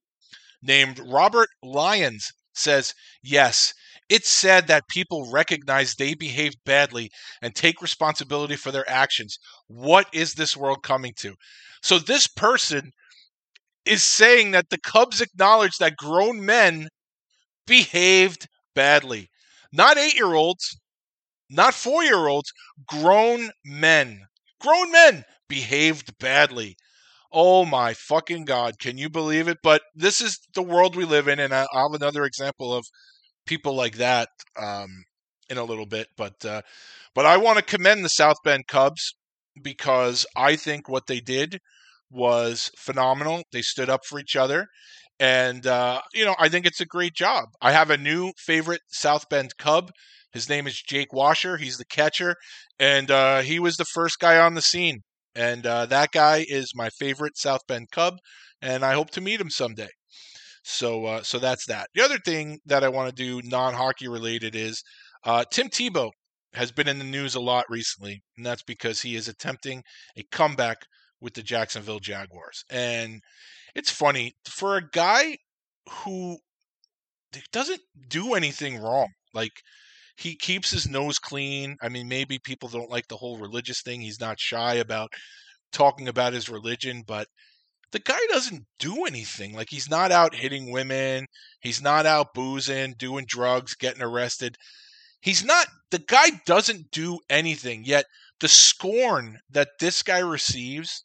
[0.63, 3.75] named Robert Lyons says, yes,
[4.09, 7.11] it's said that people recognize they behaved badly
[7.41, 9.39] and take responsibility for their actions.
[9.69, 11.35] What is this world coming to?
[11.83, 12.93] So this person
[13.85, 16.89] is saying that the Cubs acknowledge that grown men
[17.67, 19.29] behaved badly.
[19.73, 20.79] Not eight year olds,
[21.51, 22.53] not four year olds,
[22.87, 24.21] grown men.
[24.61, 26.77] Grown men behaved badly.
[27.33, 29.59] Oh my fucking god, can you believe it?
[29.63, 32.85] But this is the world we live in, and I'll have another example of
[33.47, 34.29] people like that
[34.61, 34.89] um,
[35.51, 36.09] in a little bit.
[36.17, 36.63] But uh,
[37.15, 39.15] but I want to commend the South Bend Cubs
[39.63, 41.61] because I think what they did
[42.11, 43.45] was phenomenal.
[43.53, 44.67] They stood up for each other,
[45.21, 47.47] and uh, you know I think it's a great job.
[47.63, 49.91] I have a new favorite South Bend Cub.
[50.33, 51.57] His name is Jake Washer.
[51.59, 52.37] He's the catcher,
[52.79, 55.03] and uh, he was the first guy on the scene.
[55.35, 58.15] And uh, that guy is my favorite South Bend Cub,
[58.61, 59.89] and I hope to meet him someday.
[60.65, 61.89] So, uh, so that's that.
[61.95, 64.83] The other thing that I want to do, non-hockey related, is
[65.25, 66.11] uh, Tim Tebow
[66.55, 69.83] has been in the news a lot recently, and that's because he is attempting
[70.17, 70.77] a comeback
[71.21, 72.65] with the Jacksonville Jaguars.
[72.71, 73.21] And
[73.75, 75.37] it's funny for a guy
[75.89, 76.39] who
[77.53, 79.09] doesn't do anything wrong.
[79.33, 79.53] Like
[80.17, 81.77] he keeps his nose clean.
[81.83, 84.01] I mean, maybe people don't like the whole religious thing.
[84.01, 85.13] He's not shy about
[85.73, 87.27] talking about his religion, but
[87.93, 89.55] the guy doesn't do anything.
[89.55, 91.27] Like he's not out hitting women,
[91.61, 94.57] he's not out boozing, doing drugs, getting arrested.
[95.21, 97.85] He's not the guy doesn't do anything.
[97.85, 98.07] Yet
[98.41, 101.05] the scorn that this guy receives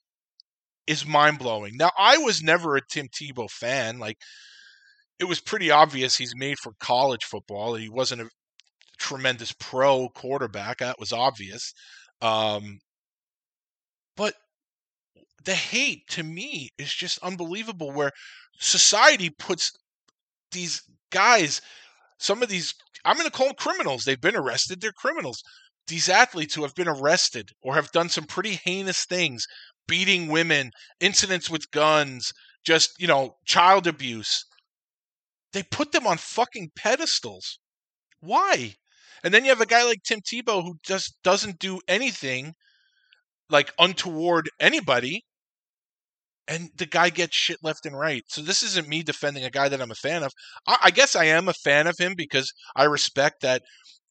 [0.88, 1.76] is mind-blowing.
[1.76, 4.00] Now, I was never a Tim Tebow fan.
[4.00, 4.17] Like
[5.20, 7.76] it was pretty obvious he's made for college football.
[7.76, 8.30] He wasn't a
[8.97, 10.79] tremendous pro quarterback.
[10.79, 11.73] That was obvious.
[12.21, 12.79] Um,
[14.15, 14.33] but
[15.45, 18.12] the hate to me is just unbelievable where
[18.60, 19.71] society puts
[20.51, 20.81] these
[21.12, 21.62] guys,
[22.19, 22.73] some of these,
[23.05, 24.03] I'm going to call them criminals.
[24.03, 25.41] They've been arrested, they're criminals.
[25.88, 29.45] These athletes who have been arrested or have done some pretty heinous things,
[29.88, 32.33] beating women, incidents with guns,
[32.65, 34.43] just, you know, child abuse.
[35.53, 37.60] They put them on fucking pedestals.
[38.19, 38.75] Why?
[39.23, 42.53] And then you have a guy like Tim Tebow who just doesn't do anything
[43.49, 45.23] like untoward anybody
[46.47, 48.23] and the guy gets shit left and right.
[48.27, 50.32] So this isn't me defending a guy that I'm a fan of.
[50.65, 53.63] I, I guess I am a fan of him because I respect that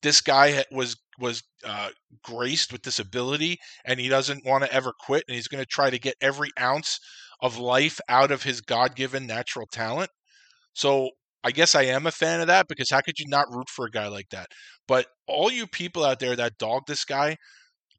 [0.02, 1.88] this guy was was uh,
[2.22, 5.68] graced with this ability, and he doesn't want to ever quit, and he's going to
[5.68, 6.98] try to get every ounce
[7.40, 10.10] of life out of his God given natural talent.
[10.74, 11.10] So
[11.46, 13.86] I guess I am a fan of that because how could you not root for
[13.86, 14.48] a guy like that?
[14.88, 17.36] But all you people out there that dog this guy,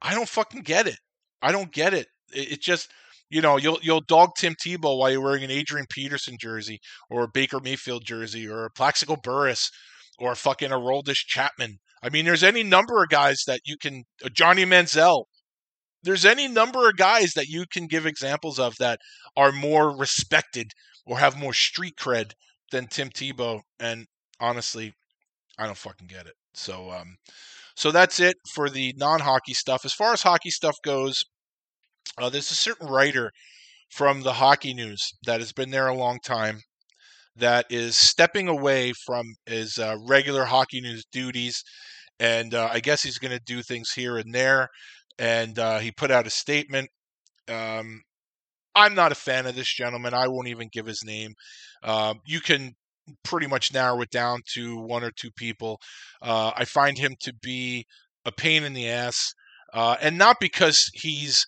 [0.02, 0.98] I don't fucking get it.
[1.42, 2.08] I don't get it.
[2.34, 2.92] It, it just
[3.30, 6.80] you know, you'll you'll dog Tim Tebow while you're wearing an Adrian Peterson jersey
[7.10, 9.72] or a Baker Mayfield jersey or a Plaxico Burress
[10.20, 11.78] or fucking Aroldis Chapman.
[12.04, 15.24] I mean, there's any number of guys that you can uh, Johnny Manziel.
[16.04, 19.00] There's any number of guys that you can give examples of that
[19.38, 20.72] are more respected
[21.06, 22.34] or have more street cred
[22.72, 23.62] than Tim Tebow.
[23.80, 24.06] And
[24.40, 24.94] honestly,
[25.58, 26.34] I don't fucking get it.
[26.54, 27.16] So, um,
[27.76, 29.86] so that's it for the non-hockey stuff.
[29.86, 31.24] As far as hockey stuff goes,
[32.18, 33.32] uh, there's a certain writer
[33.90, 36.62] from the Hockey News that has been there a long time
[37.36, 41.64] that is stepping away from his uh, regular Hockey News duties.
[42.20, 44.70] And uh, I guess he's going to do things here and there.
[45.20, 46.90] And uh, he put out a statement.
[47.48, 48.02] Um,
[48.76, 50.14] I'm not a fan of this gentleman.
[50.14, 51.34] I won't even give his name.
[51.84, 52.76] Um, you can
[53.24, 55.80] pretty much narrow it down to one or two people.
[56.22, 57.86] Uh, I find him to be
[58.26, 59.34] a pain in the ass.
[59.74, 61.46] Uh, and not because he's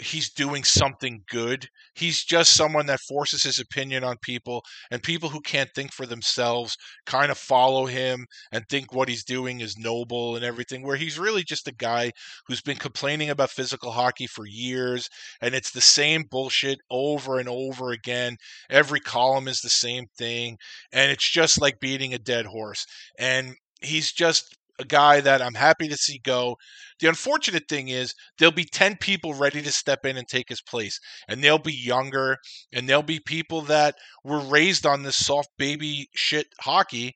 [0.00, 1.68] he's doing something good.
[1.94, 6.06] He's just someone that forces his opinion on people, and people who can't think for
[6.06, 10.82] themselves kind of follow him and think what he's doing is noble and everything.
[10.82, 12.12] Where he's really just a guy
[12.46, 15.08] who's been complaining about physical hockey for years,
[15.40, 18.36] and it's the same bullshit over and over again.
[18.70, 20.56] Every column is the same thing,
[20.92, 22.86] and it's just like beating a dead horse.
[23.18, 26.56] And he's just a guy that I'm happy to see go.
[26.98, 30.62] The unfortunate thing is there'll be 10 people ready to step in and take his
[30.62, 30.98] place.
[31.28, 32.38] And they'll be younger
[32.72, 37.14] and there'll be people that were raised on this soft baby shit hockey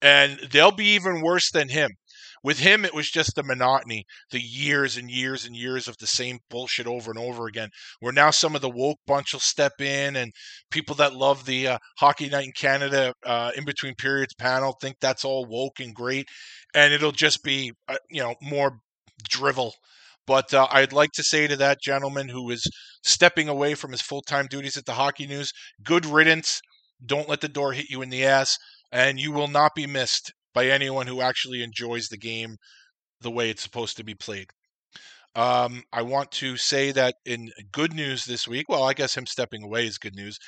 [0.00, 1.90] and they'll be even worse than him.
[2.42, 6.06] With him, it was just the monotony, the years and years and years of the
[6.06, 7.70] same bullshit over and over again.
[8.00, 10.32] Where now some of the woke bunch will step in, and
[10.70, 14.96] people that love the uh, Hockey Night in Canada uh, in between periods panel think
[15.00, 16.26] that's all woke and great,
[16.74, 18.80] and it'll just be uh, you know more
[19.28, 19.74] drivel.
[20.26, 22.66] But uh, I'd like to say to that gentleman who is
[23.02, 25.52] stepping away from his full time duties at the Hockey News,
[25.82, 26.60] good riddance.
[27.04, 28.58] Don't let the door hit you in the ass,
[28.92, 32.56] and you will not be missed by anyone who actually enjoys the game
[33.20, 34.48] the way it's supposed to be played.
[35.34, 39.26] Um, I want to say that in good news this week, well, I guess him
[39.26, 40.38] stepping away is good news.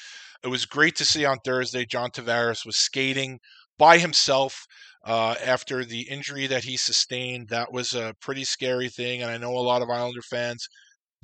[0.42, 3.38] It was great to see on Thursday John Tavares was skating
[3.78, 4.66] by himself
[5.04, 7.48] uh, after the injury that he sustained.
[7.48, 10.68] That was a pretty scary thing, and I know a lot of Islander fans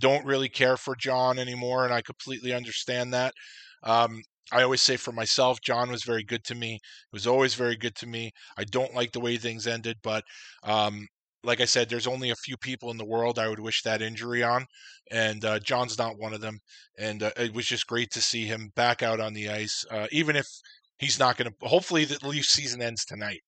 [0.00, 3.32] don't really care for John anymore, and I completely understand that.
[3.82, 6.72] Um, I always say for myself, John was very good to me.
[6.72, 6.80] He
[7.12, 8.30] was always very good to me.
[8.56, 10.22] I don't like the way things ended, but
[10.62, 11.06] um,
[11.42, 14.02] like I said, there's only a few people in the world I would wish that
[14.02, 14.66] injury on,
[15.10, 16.58] and uh, John's not one of them.
[16.98, 20.06] And uh, it was just great to see him back out on the ice, uh,
[20.10, 20.46] even if
[20.98, 21.68] he's not going to.
[21.68, 23.40] Hopefully, the Leaf season ends tonight,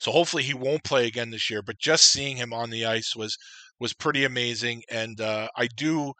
[0.00, 1.62] so hopefully he won't play again this year.
[1.62, 3.36] But just seeing him on the ice was
[3.80, 6.12] was pretty amazing, and uh, I do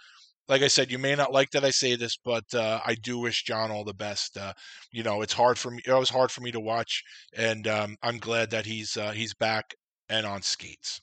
[0.48, 3.18] like I said, you may not like that I say this, but uh, I do
[3.18, 4.36] wish John all the best.
[4.36, 4.54] Uh,
[4.90, 5.82] you know, it's hard for me.
[5.86, 7.02] It was hard for me to watch,
[7.36, 9.74] and um, I'm glad that he's uh, he's back
[10.08, 11.00] and on skates.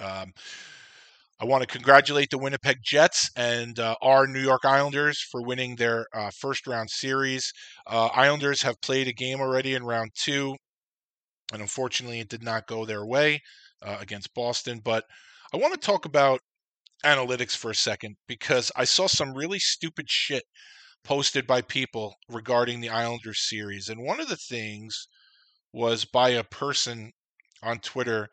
[0.00, 0.32] Um,
[1.38, 5.76] I want to congratulate the Winnipeg Jets and uh, our New York Islanders for winning
[5.76, 7.52] their uh, first round series.
[7.86, 10.56] Uh, Islanders have played a game already in round two,
[11.52, 13.40] and unfortunately, it did not go their way
[13.82, 14.80] against Boston.
[14.82, 15.04] But
[15.52, 16.40] I want to talk about
[17.04, 20.42] analytics for a second because I saw some really stupid shit
[21.04, 23.88] posted by people regarding the Islanders series.
[23.88, 25.06] And one of the things
[25.72, 27.12] was by a person
[27.62, 28.28] on Twitter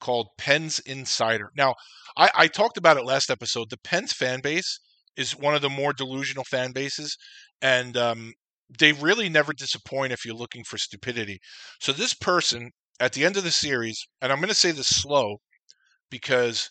[0.00, 1.50] called Pens Insider.
[1.56, 1.74] Now,
[2.16, 3.70] I, I talked about it last episode.
[3.70, 4.80] The Pens fan base
[5.16, 7.16] is one of the more delusional fan bases.
[7.60, 8.32] And um,
[8.78, 11.38] they really never disappoint if you're looking for stupidity.
[11.80, 14.88] So this person at the end of the series, and I'm going to say this
[14.88, 15.36] slow
[16.10, 16.70] because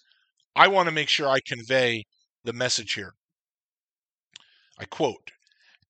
[0.55, 2.03] I want to make sure I convey
[2.43, 3.13] the message here.
[4.79, 5.31] I quote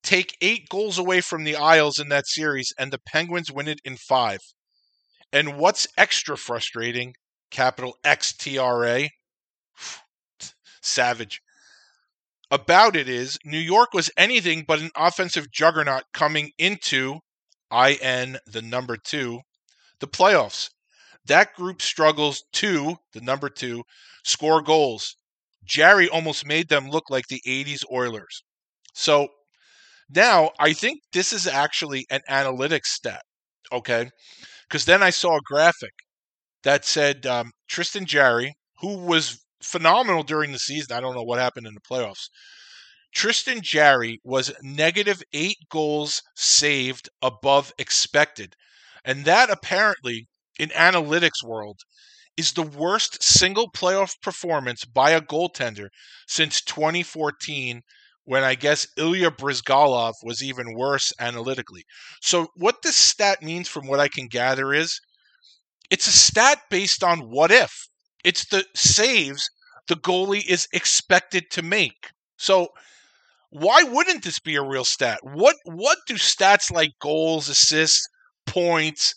[0.03, 3.79] Take eight goals away from the Isles in that series, and the Penguins win it
[3.83, 4.39] in five.
[5.33, 7.13] And what's extra frustrating,
[7.51, 9.09] capital XTRA,
[10.81, 11.41] savage,
[12.49, 17.19] about it is New York was anything but an offensive juggernaut coming into
[17.71, 19.41] IN, the number two,
[19.99, 20.69] the playoffs.
[21.25, 23.83] That group struggles to, the number two,
[24.23, 25.15] score goals.
[25.65, 28.43] Jarry almost made them look like the 80s Oilers.
[28.93, 29.27] So
[30.09, 33.23] now I think this is actually an analytics stat,
[33.71, 34.09] okay?
[34.67, 35.93] Because then I saw a graphic
[36.63, 40.95] that said um, Tristan Jarry, who was phenomenal during the season.
[40.95, 42.29] I don't know what happened in the playoffs.
[43.13, 48.55] Tristan Jarry was negative eight goals saved above expected.
[49.03, 50.27] And that apparently,
[50.59, 51.81] in analytics world,
[52.37, 55.87] is the worst single playoff performance by a goaltender
[56.27, 57.81] since 2014
[58.25, 61.85] when I guess Ilya Bryzgalov was even worse analytically.
[62.21, 64.99] So what this stat means from what I can gather is
[65.89, 67.87] it's a stat based on what if.
[68.23, 69.49] It's the saves
[69.87, 72.11] the goalie is expected to make.
[72.37, 72.69] So
[73.49, 75.19] why wouldn't this be a real stat?
[75.23, 78.07] What what do stats like goals, assists,
[78.45, 79.13] points,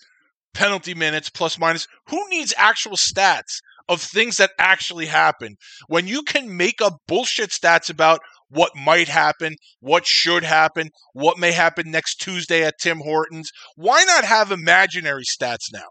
[0.54, 5.56] penalty minutes, plus minus, who needs actual stats of things that actually happen
[5.88, 11.38] when you can make up bullshit stats about what might happen, what should happen, what
[11.38, 13.50] may happen next Tuesday at Tim Hortons?
[13.74, 15.86] Why not have imaginary stats now?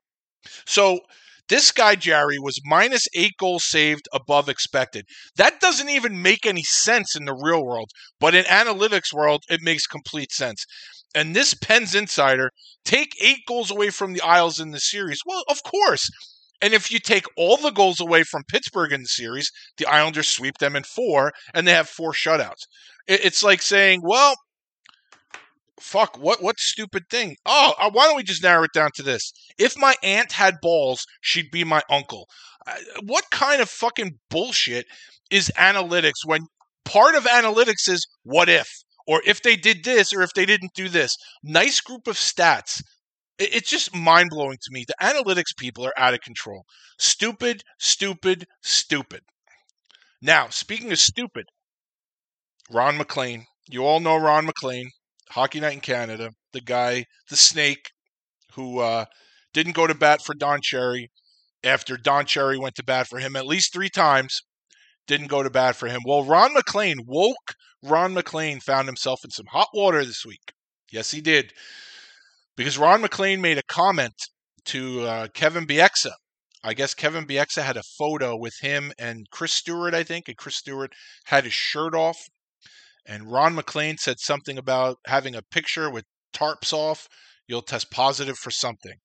[0.66, 1.00] So
[1.48, 5.06] this guy, Jarry, was minus eight goals saved above expected.
[5.36, 9.62] That doesn't even make any sense in the real world, but in analytics world, it
[9.62, 10.66] makes complete sense.
[11.16, 12.52] And this Pens insider
[12.86, 15.22] take eight goals away from the Isles in the series.
[15.26, 16.10] Well, of course.
[16.62, 20.28] And if you take all the goals away from Pittsburgh in the series, the Islanders
[20.28, 22.68] sweep them in four, and they have four shutouts.
[23.08, 24.36] It's like saying, well,
[25.80, 27.36] fuck, what what stupid thing?
[27.46, 29.32] Oh, uh, why don't we just narrow it down to this?
[29.58, 32.28] If my aunt had balls, she'd be my uncle.
[32.68, 34.86] Uh, what kind of fucking bullshit
[35.32, 36.48] is analytics when
[36.86, 38.68] part of analytics is what if?
[39.08, 41.18] Or if they did this, or if they didn't do this.
[41.44, 42.84] Nice group of stats.
[43.40, 44.86] It's just mind blowing to me.
[44.88, 46.66] The analytics people are out of control.
[47.00, 49.22] Stupid, stupid, stupid.
[50.22, 51.46] Now, speaking of stupid,
[52.70, 53.46] Ron MacLean.
[53.68, 54.92] You all know Ron MacLean.
[55.32, 57.92] Hockey Night in Canada, the guy, the snake,
[58.54, 59.06] who uh,
[59.54, 61.10] didn't go to bat for Don Cherry
[61.64, 64.42] after Don Cherry went to bat for him at least three times,
[65.08, 66.02] didn't go to bat for him.
[66.06, 70.54] Well, Ron MacLean, woke Ron MacLean, found himself in some hot water this week.
[70.92, 71.54] Yes, he did.
[72.56, 74.16] Because Ron MacLean made a comment
[74.66, 76.12] to uh, Kevin Bieksa.
[76.64, 80.38] I guess Kevin Bieksa had a photo with him and Chris Stewart, I think, and
[80.38, 80.92] Chris Stewart
[81.26, 82.18] had his shirt off
[83.06, 87.08] and Ron MacLean said something about having a picture with tarps off,
[87.48, 88.96] you'll test positive for something.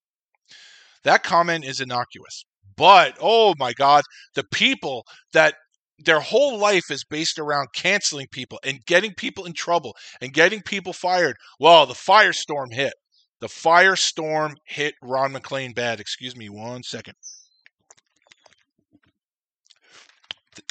[1.04, 2.44] That comment is innocuous.
[2.76, 4.02] But, oh my God,
[4.34, 5.54] the people that
[5.98, 10.60] their whole life is based around canceling people and getting people in trouble and getting
[10.60, 11.36] people fired.
[11.60, 12.94] Well, the firestorm hit.
[13.40, 16.00] The firestorm hit Ron MacLean bad.
[16.00, 17.14] Excuse me one second.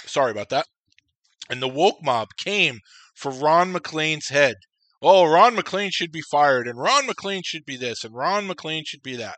[0.06, 0.66] Sorry about that.
[1.50, 2.80] And the woke mob came
[3.15, 4.56] for Ron MacLean's head.
[5.02, 8.84] Oh, Ron MacLean should be fired, and Ron MacLean should be this, and Ron MacLean
[8.86, 9.36] should be that.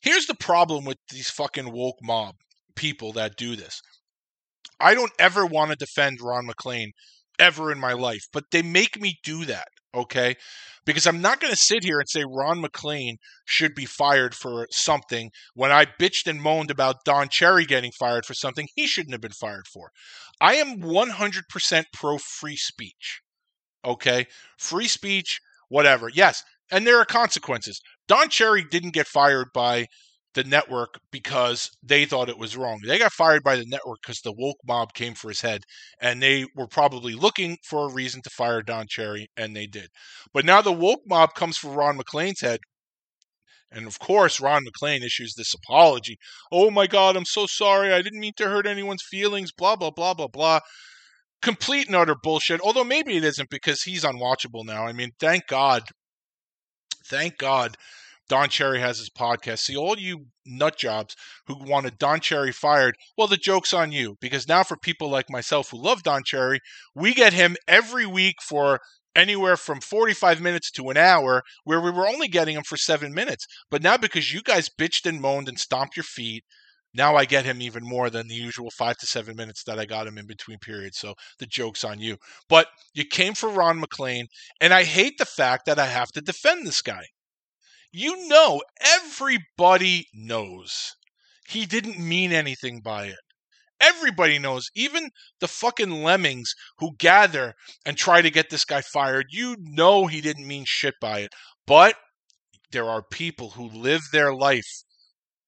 [0.00, 2.36] Here's the problem with these fucking woke mob
[2.76, 3.80] people that do this.
[4.78, 6.92] I don't ever want to defend Ron MacLean
[7.38, 10.36] ever in my life, but they make me do that, okay?
[10.84, 14.66] Because I'm not going to sit here and say Ron MacLean should be fired for
[14.70, 19.12] something when I bitched and moaned about Don Cherry getting fired for something he shouldn't
[19.12, 19.90] have been fired for.
[20.40, 23.20] I am 100% pro free speech,
[23.84, 24.26] okay?
[24.58, 26.08] Free speech, whatever.
[26.08, 27.80] Yes, and there are consequences.
[28.08, 29.86] Don Cherry didn't get fired by
[30.34, 32.80] the network because they thought it was wrong.
[32.86, 35.62] They got fired by the network because the woke mob came for his head,
[36.00, 39.88] and they were probably looking for a reason to fire Don Cherry, and they did.
[40.32, 42.60] But now the woke mob comes for Ron MacLean's head.
[43.70, 46.18] And of course, Ron MacLean issues this apology.
[46.50, 47.92] Oh my God, I'm so sorry.
[47.92, 49.50] I didn't mean to hurt anyone's feelings.
[49.50, 50.60] Blah, blah, blah, blah, blah.
[51.40, 52.60] Complete and utter bullshit.
[52.60, 54.86] Although maybe it isn't because he's unwatchable now.
[54.86, 55.84] I mean, thank God.
[57.06, 57.76] Thank God
[58.32, 59.58] Don Cherry has his podcast.
[59.58, 61.14] See, all you nut jobs
[61.46, 65.28] who wanted Don Cherry fired, well, the joke's on you because now for people like
[65.28, 66.60] myself who love Don Cherry,
[66.94, 68.80] we get him every week for
[69.14, 73.12] anywhere from 45 minutes to an hour where we were only getting him for seven
[73.12, 73.44] minutes.
[73.70, 76.42] But now because you guys bitched and moaned and stomped your feet,
[76.94, 79.84] now I get him even more than the usual five to seven minutes that I
[79.84, 80.96] got him in between periods.
[80.96, 82.16] So the joke's on you.
[82.48, 84.28] But you came for Ron MacLean,
[84.58, 87.04] and I hate the fact that I have to defend this guy.
[87.92, 90.96] You know, everybody knows
[91.46, 93.18] he didn't mean anything by it.
[93.80, 99.26] Everybody knows, even the fucking lemmings who gather and try to get this guy fired,
[99.30, 101.32] you know he didn't mean shit by it.
[101.66, 101.96] But
[102.70, 104.84] there are people who live their life,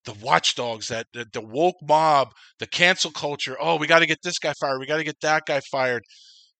[0.04, 3.56] the watchdogs, that the, the woke mob, the cancel culture.
[3.60, 4.80] Oh, we got to get this guy fired.
[4.80, 6.02] We got to get that guy fired.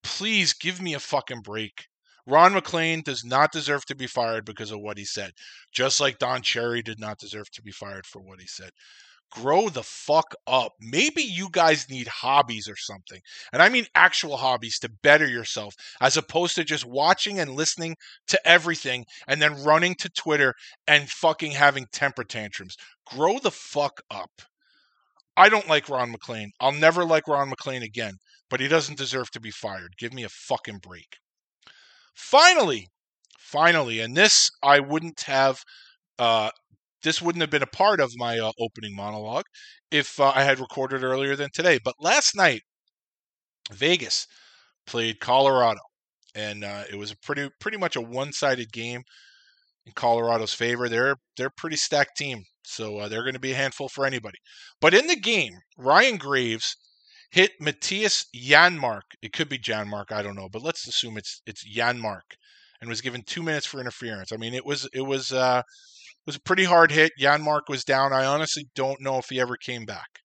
[0.02, 1.86] Please give me a fucking break.
[2.26, 5.32] Ron MacLean does not deserve to be fired because of what he said,
[5.72, 8.70] just like Don Cherry did not deserve to be fired for what he said
[9.34, 10.72] grow the fuck up.
[10.80, 13.20] Maybe you guys need hobbies or something.
[13.52, 17.96] And I mean actual hobbies to better yourself as opposed to just watching and listening
[18.28, 20.54] to everything and then running to Twitter
[20.86, 22.76] and fucking having temper tantrums.
[23.06, 24.30] Grow the fuck up.
[25.36, 26.52] I don't like Ron MacLean.
[26.60, 28.14] I'll never like Ron MacLean again,
[28.48, 29.94] but he doesn't deserve to be fired.
[29.98, 31.16] Give me a fucking break.
[32.14, 32.88] Finally,
[33.38, 35.62] finally, and this I wouldn't have
[36.18, 36.50] uh,
[37.02, 39.44] this wouldn't have been a part of my uh, opening monologue
[39.90, 41.78] if uh, I had recorded earlier than today.
[41.84, 42.62] But last night,
[43.72, 44.26] Vegas
[44.86, 45.80] played Colorado,
[46.34, 49.02] and uh, it was a pretty pretty much a one-sided game
[49.86, 50.88] in Colorado's favor.
[50.88, 54.38] They're they're pretty stacked team, so uh, they're going to be a handful for anybody.
[54.80, 56.76] But in the game, Ryan Graves
[57.34, 59.02] hit Mattias Janmark.
[59.20, 62.38] It could be Janmark, I don't know, but let's assume it's it's Janmark,
[62.80, 64.30] and was given two minutes for interference.
[64.32, 67.10] I mean, it was it was uh, it was a pretty hard hit.
[67.20, 68.12] Janmark was down.
[68.12, 70.20] I honestly don't know if he ever came back.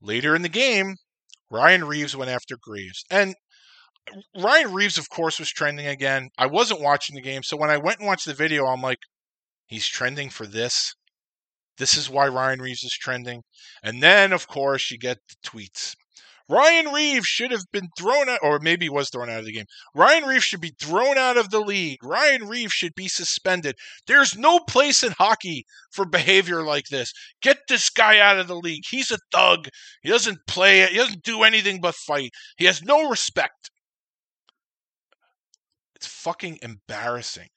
[0.00, 0.96] Later in the game,
[1.50, 3.36] Ryan Reaves went after Graves, And
[4.36, 6.30] Ryan Reaves, of course, was trending again.
[6.36, 8.98] I wasn't watching the game, so when I went and watched the video, I'm like,
[9.66, 10.94] he's trending for this.
[11.82, 13.42] This is why Ryan Reaves is trending.
[13.82, 15.96] And then, of course, you get the tweets.
[16.48, 19.64] Ryan Reaves should have been thrown out, or maybe was thrown out of the game.
[19.92, 21.98] Ryan Reaves should be thrown out of the league.
[22.04, 23.74] Ryan Reaves should be suspended.
[24.06, 27.12] There's no place in hockey for behavior like this.
[27.42, 28.84] Get this guy out of the league.
[28.88, 29.66] He's a thug.
[30.02, 30.86] He doesn't play.
[30.86, 32.30] He doesn't do anything but fight.
[32.58, 33.72] He has no respect.
[35.96, 37.48] It's fucking embarrassing.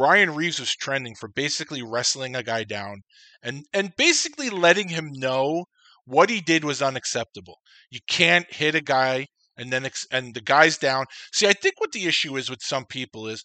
[0.00, 3.02] Ryan Reaves was trending for basically wrestling a guy down
[3.42, 5.66] and and basically letting him know
[6.06, 7.58] what he did was unacceptable.
[7.90, 9.26] You can't hit a guy
[9.56, 11.06] and then ex- and the guy's down.
[11.32, 13.44] See, I think what the issue is with some people is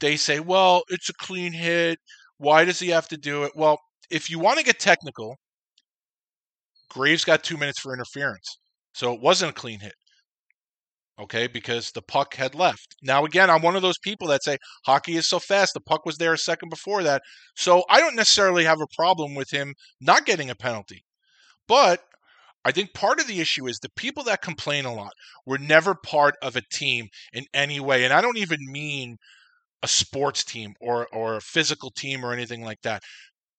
[0.00, 2.00] they say, "Well, it's a clean hit.
[2.38, 3.78] Why does he have to do it?" Well,
[4.10, 5.36] if you want to get technical,
[6.90, 8.58] Graves got 2 minutes for interference.
[8.92, 9.94] So it wasn't a clean hit.
[11.20, 12.96] Okay, because the puck had left.
[13.02, 14.56] Now, again, I'm one of those people that say
[14.86, 15.74] hockey is so fast.
[15.74, 17.22] The puck was there a second before that.
[17.54, 21.04] So I don't necessarily have a problem with him not getting a penalty.
[21.68, 22.04] But
[22.64, 25.14] I think part of the issue is the people that complain a lot
[25.46, 28.04] were never part of a team in any way.
[28.04, 29.18] And I don't even mean
[29.82, 33.02] a sports team or, or a physical team or anything like that.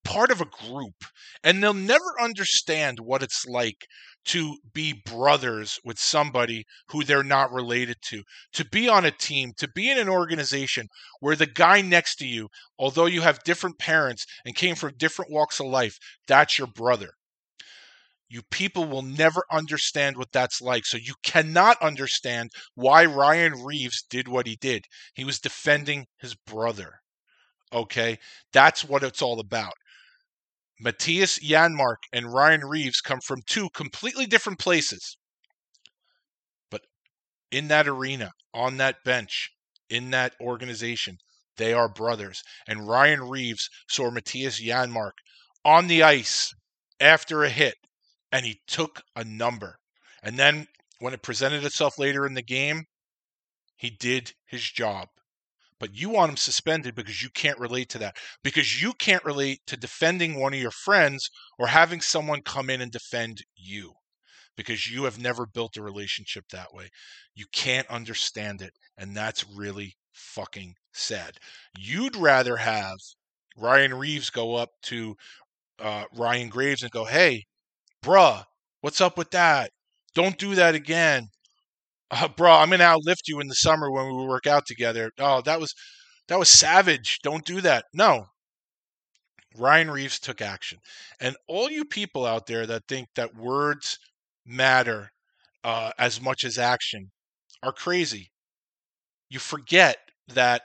[0.03, 1.05] Part of a group.
[1.43, 3.87] And they'll never understand what it's like
[4.25, 8.23] to be brothers with somebody who they're not related to,
[8.53, 10.87] to be on a team, to be in an organization
[11.19, 12.47] where the guy next to you,
[12.77, 15.97] although you have different parents and came from different walks of life,
[16.27, 17.11] that's your brother.
[18.29, 20.85] You people will never understand what that's like.
[20.85, 24.85] So you cannot understand why Ryan Reaves did what he did.
[25.13, 27.01] He was defending his brother.
[27.73, 28.19] Okay?
[28.53, 29.73] That's what it's all about.
[30.83, 35.17] Mattias Janmark and Ryan Reaves come from two completely different places.
[36.69, 36.81] But
[37.51, 39.51] in that arena, on that bench,
[39.89, 41.17] in that organization,
[41.57, 42.41] they are brothers.
[42.67, 45.11] And Ryan Reaves saw Mattias Janmark
[45.63, 46.51] on the ice
[46.99, 47.75] after a hit
[48.31, 49.75] and he took a number.
[50.23, 50.67] And then
[50.99, 52.85] when it presented itself later in the game,
[53.75, 55.07] he did his job.
[55.81, 58.15] But you want him suspended because you can't relate to that.
[58.43, 61.27] Because you can't relate to defending one of your friends
[61.57, 63.93] or having someone come in and defend you.
[64.55, 66.89] Because you have never built a relationship that way.
[67.33, 68.73] You can't understand it.
[68.95, 71.37] And that's really fucking sad.
[71.75, 72.97] You'd rather have
[73.57, 75.15] Ryan Reaves go up to
[75.79, 77.45] uh, Ryan Graves and go, hey,
[78.03, 78.43] bruh,
[78.81, 79.71] what's up with that?
[80.13, 81.29] Don't do that again.
[82.11, 85.11] Uh, bro, I'm gonna outlift you in the summer when we work out together.
[85.17, 85.73] Oh, that was
[86.27, 87.19] that was savage.
[87.23, 87.85] Don't do that.
[87.93, 88.27] No.
[89.55, 90.79] Ryan Reaves took action.
[91.19, 93.97] And all you people out there that think that words
[94.45, 95.11] matter
[95.63, 97.11] uh, as much as action
[97.63, 98.31] are crazy.
[99.29, 99.97] you forget
[100.27, 100.63] that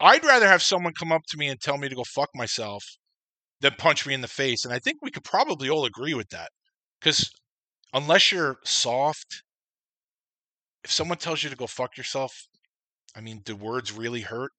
[0.00, 2.84] I'd rather have someone come up to me and tell me to go fuck myself
[3.60, 4.64] than punch me in the face.
[4.64, 6.50] And I think we could probably all agree with that.
[7.00, 7.30] Because
[7.94, 9.42] unless you're soft,
[10.86, 12.46] if someone tells you to go fuck yourself,
[13.16, 14.52] I mean, do words really hurt?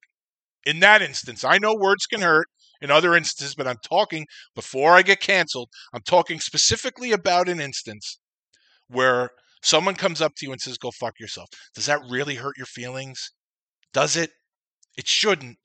[0.66, 2.48] In that instance, I know words can hurt
[2.82, 7.60] in other instances, but I'm talking before I get canceled, I'm talking specifically about an
[7.60, 8.18] instance
[8.88, 9.30] where
[9.62, 11.48] someone comes up to you and says, go fuck yourself.
[11.74, 13.32] Does that really hurt your feelings?
[13.94, 14.28] Does it?
[14.98, 15.56] It shouldn't.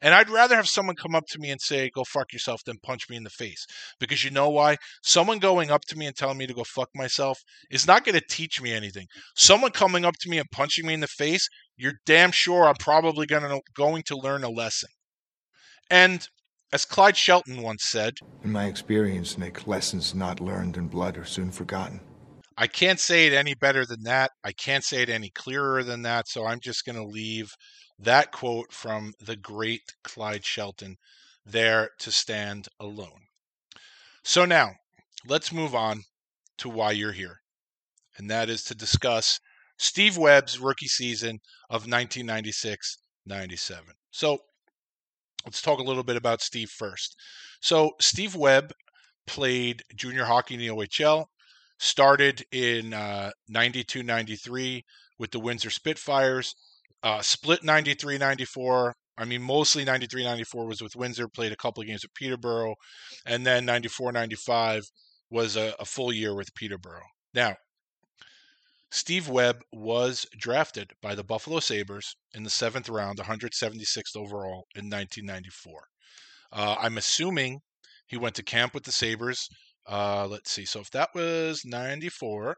[0.00, 2.78] And I'd rather have someone come up to me and say, go fuck yourself than
[2.82, 3.66] punch me in the face.
[3.98, 4.76] Because you know why?
[5.02, 7.38] Someone going up to me and telling me to go fuck myself
[7.70, 9.06] is not going to teach me anything.
[9.34, 12.76] Someone coming up to me and punching me in the face, you're damn sure I'm
[12.76, 14.90] probably going to, going to learn a lesson.
[15.90, 16.26] And
[16.72, 21.24] as Clyde Shelton once said, In my experience, Nick, lessons not learned in blood are
[21.24, 22.00] soon forgotten.
[22.56, 24.32] I can't say it any better than that.
[24.44, 26.28] I can't say it any clearer than that.
[26.28, 27.50] So I'm just going to leave
[27.98, 30.96] that quote from the great Clyde Shelton
[31.44, 33.26] there to stand alone.
[34.22, 34.72] So now
[35.26, 36.04] let's move on
[36.58, 37.40] to why you're here.
[38.16, 39.40] And that is to discuss
[39.78, 41.38] Steve Webb's rookie season
[41.70, 43.94] of 1996 97.
[44.10, 44.38] So
[45.44, 47.14] let's talk a little bit about Steve first.
[47.60, 48.72] So Steve Webb
[49.26, 51.26] played junior hockey in the OHL,
[51.78, 54.84] started in uh, 92 93
[55.18, 56.54] with the Windsor Spitfires,
[57.02, 58.94] uh, split 93 94.
[59.18, 62.76] I mean, mostly 93 94 was with Windsor, played a couple of games with Peterborough,
[63.26, 64.84] and then 94 95
[65.30, 67.06] was a, a full year with Peterborough.
[67.34, 67.56] Now,
[68.90, 74.88] Steve Webb was drafted by the Buffalo Sabres in the seventh round, 176th overall in
[74.88, 75.82] 1994.
[76.52, 77.60] Uh, I'm assuming
[78.06, 79.48] he went to camp with the Sabres.
[79.86, 80.64] Uh, let's see.
[80.64, 82.56] So if that was 94,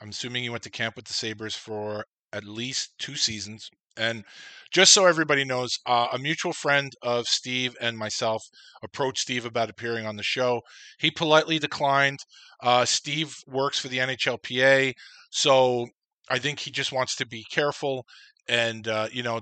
[0.00, 3.68] I'm assuming he went to camp with the Sabres for at least two seasons.
[3.96, 4.24] And
[4.70, 8.42] just so everybody knows, uh, a mutual friend of Steve and myself
[8.82, 10.62] approached Steve about appearing on the show.
[10.98, 12.20] He politely declined.
[12.62, 14.94] Uh, Steve works for the NHLPA,
[15.30, 15.88] so
[16.30, 18.06] I think he just wants to be careful.
[18.48, 19.40] And, uh, you know,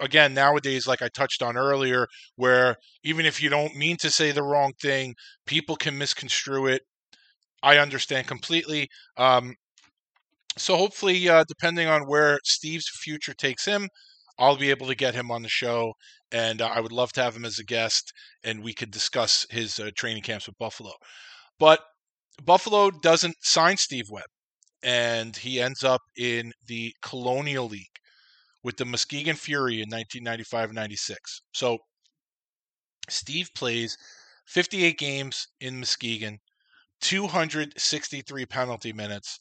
[0.00, 2.06] again, nowadays, like I touched on earlier,
[2.36, 5.14] where even if you don't mean to say the wrong thing,
[5.46, 6.82] people can misconstrue it.
[7.62, 8.88] I understand completely.
[9.16, 9.54] Um,
[10.56, 13.88] so hopefully, uh, depending on where Steve's future takes him,
[14.38, 15.94] I'll be able to get him on the show,
[16.32, 19.46] and uh, I would love to have him as a guest, and we could discuss
[19.50, 20.92] his uh, training camps with Buffalo.
[21.58, 21.80] But
[22.42, 24.26] Buffalo doesn't sign Steve Webb,
[24.82, 27.86] and he ends up in the Colonial League
[28.62, 31.16] with the Muskegon Fury in 1995-96.
[31.52, 31.78] So
[33.08, 33.96] Steve plays
[34.46, 36.38] 58 games in Muskegon,
[37.00, 39.38] 263 penalty minutes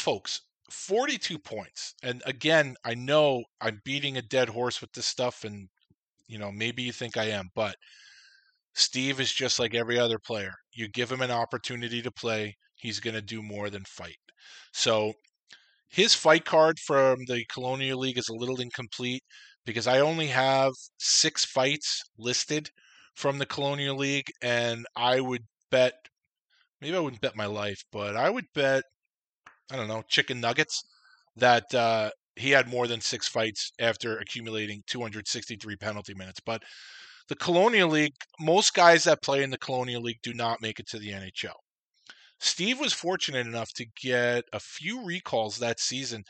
[0.00, 0.40] folks,
[0.70, 1.94] 42 points.
[2.02, 5.68] And again, I know I'm beating a dead horse with this stuff, and,
[6.28, 7.76] you know, maybe you think I am, but
[8.74, 10.54] Steve is just like every other player.
[10.72, 14.16] You give him an opportunity to play, he's going to do more than fight.
[14.72, 15.12] So
[15.90, 19.22] his fight card from the Colonial League is a little incomplete
[19.66, 22.70] because I only have six fights listed
[23.16, 25.94] from the Colonial League, and I would bet
[26.80, 28.84] maybe I wouldn't bet my life, but I would bet
[29.70, 30.84] I don't know, chicken nuggets
[31.36, 36.40] that uh, he had more than six fights after accumulating 263 penalty minutes.
[36.44, 36.62] But
[37.28, 40.88] the Colonial League, most guys that play in the Colonial League do not make it
[40.88, 41.56] to the NHL.
[42.40, 46.24] Steve was fortunate enough to get a few recalls that season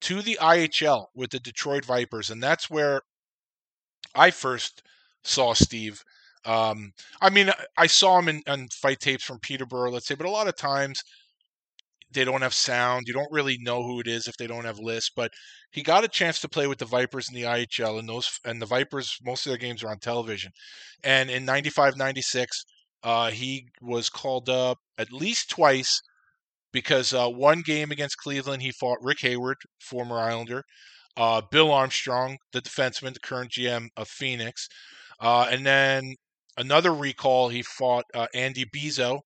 [0.00, 3.02] to the IHL with the Detroit Vipers, and that's where
[4.14, 4.82] I first
[5.22, 6.02] saw Steve.
[6.46, 10.26] Um, I mean, I saw him in, in fight tapes from Peterborough, let's say, but
[10.26, 11.02] a lot of times
[12.12, 13.04] they don't have sound.
[13.06, 15.10] You don't really know who it is if they don't have lists.
[15.14, 15.32] But
[15.70, 18.60] he got a chance to play with the Vipers in the IHL, and those and
[18.60, 20.52] the Vipers most of their games are on television.
[21.04, 22.64] And in 95, 96,
[23.02, 26.00] uh, he was called up at least twice
[26.72, 30.62] because uh, one game against Cleveland he fought Rick Hayward, former Islander,
[31.16, 34.68] uh, Bill Armstrong, the defenseman, the current GM of Phoenix,
[35.20, 36.14] uh, and then
[36.56, 39.20] another recall he fought uh, Andy Bezeau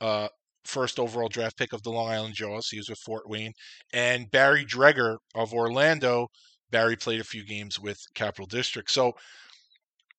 [0.00, 0.28] uh,
[0.66, 2.66] first overall draft pick of the Long Island Jawz.
[2.70, 3.52] He was with Fort Wayne.
[3.92, 6.28] And Barry Dreger of Orlando.
[6.70, 8.90] Barry played a few games with Capital District.
[8.90, 9.12] So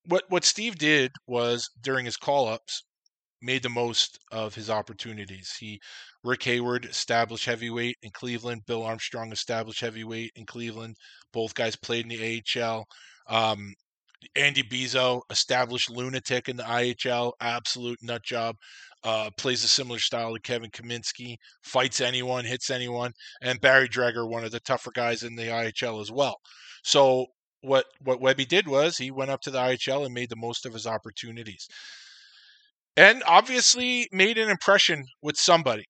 [0.06, 2.84] what what Steve did was during his call ups,
[3.42, 5.54] made the most of his opportunities.
[5.60, 5.80] He
[6.24, 8.64] Rick Hayward established heavyweight in Cleveland.
[8.66, 10.96] Bill Armstrong established heavyweight in Cleveland.
[11.34, 12.86] Both guys played in the AHL.
[13.28, 13.74] Um,
[14.36, 18.56] Andy Bezeau established lunatic in the IHL, absolute nut job.
[19.08, 24.30] Uh, plays a similar style to Kevin Kaminski, fights anyone, hits anyone, and Barry Dreger,
[24.30, 26.36] one of the tougher guys in the IHL as well.
[26.84, 27.28] So
[27.62, 30.66] what what Webby did was he went up to the IHL and made the most
[30.66, 31.66] of his opportunities,
[32.98, 35.86] and obviously made an impression with somebody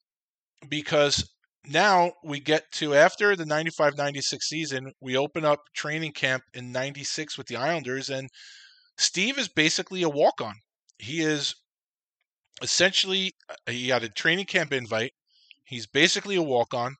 [0.70, 1.28] because
[1.65, 7.36] now we get to after the 95-96 season we open up training camp in 96
[7.36, 8.30] with the islanders and
[8.97, 10.53] steve is basically a walk-on
[10.97, 11.55] he is
[12.61, 15.13] essentially uh, he got a training camp invite.
[15.65, 16.95] He's basically a walk-on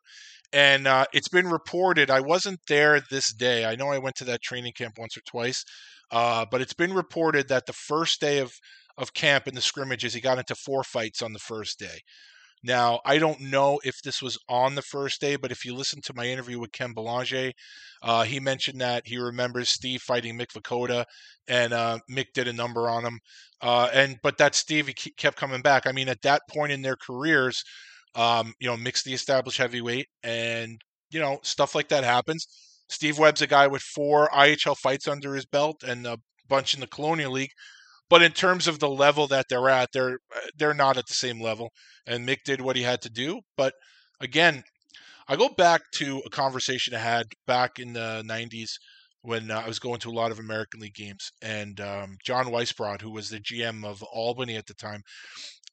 [0.54, 4.24] and uh, it's been reported i wasn't there this day i know i went to
[4.24, 5.64] that training camp once or twice
[6.12, 8.54] uh, but it's been reported that the first day of,
[8.98, 12.00] of camp in the scrimmages he got into four fights on the first day
[12.68, 16.02] now, I don't know if this was on the first day, but if you listen
[16.02, 17.54] to my interview with Ken Belanger,
[18.04, 21.06] uh, he mentioned that he remembers Steve fighting Mick Vukota,
[21.48, 23.20] and uh, Mick did a number on him.
[23.62, 25.88] Uh, and but that Steve he kept coming back.
[25.88, 27.64] I mean, at that point in their careers,
[28.16, 32.46] um, you know, Mick's the established heavyweight, and you know stuff like that happens.
[32.90, 36.82] Steve Webb's a guy with four IHL fights under his belt and a bunch in
[36.82, 37.52] the Colonial League.
[38.10, 40.20] But in terms of the level that they're at, they're
[40.58, 41.72] they're not at the same level.
[42.06, 43.42] And Mick did what he had to do.
[43.58, 43.74] But
[44.22, 44.64] again,
[45.28, 48.72] I go back to a conversation I had back in the '90s
[49.22, 52.46] when uh, I was going to a lot of American League games, and um, John
[52.46, 55.02] Weisbrod, who was the GM of Albany at the time,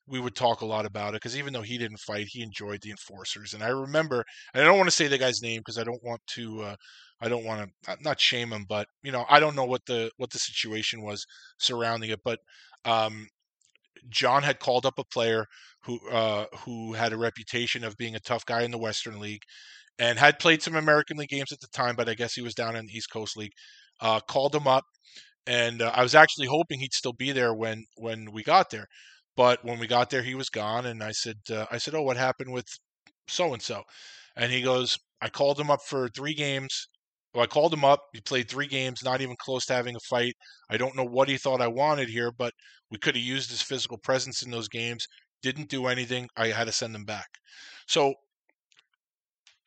[0.07, 2.81] we would talk a lot about it because even though he didn't fight, he enjoyed
[2.83, 3.55] the enforcers.
[3.55, 6.03] And I remember, and I don't want to say the guy's name because I don't
[6.03, 6.77] want to, uh,
[7.25, 10.11] I don't want to not shame him, but you know, I don't know what the
[10.19, 11.27] what the situation was
[11.59, 12.21] surrounding it.
[12.25, 12.41] But
[12.85, 13.29] um,
[14.09, 15.47] John had called up a player
[15.85, 19.43] who uh, who had a reputation of being a tough guy in the Western League,
[19.99, 22.55] and had played some American League games at the time, but I guess he was
[22.55, 23.53] down in the East Coast League.
[24.01, 24.85] Uh, called him up,
[25.47, 28.87] and uh, I was actually hoping he'd still be there when when we got there.
[29.37, 32.03] But when we got there, he was gone, and I said, uh, I said, oh,
[32.03, 32.67] what happened with
[33.29, 33.83] so and so?
[34.37, 36.89] And he goes, I called him up for three games.
[37.35, 38.05] Well, I called him up.
[38.13, 40.35] He played three games, not even close to having a fight.
[40.71, 42.55] I don't know what he thought I wanted here, but
[42.91, 45.07] we could have used his physical presence in those games.
[45.43, 46.29] Didn't do anything.
[46.37, 47.29] I had to send him back.
[47.89, 48.15] So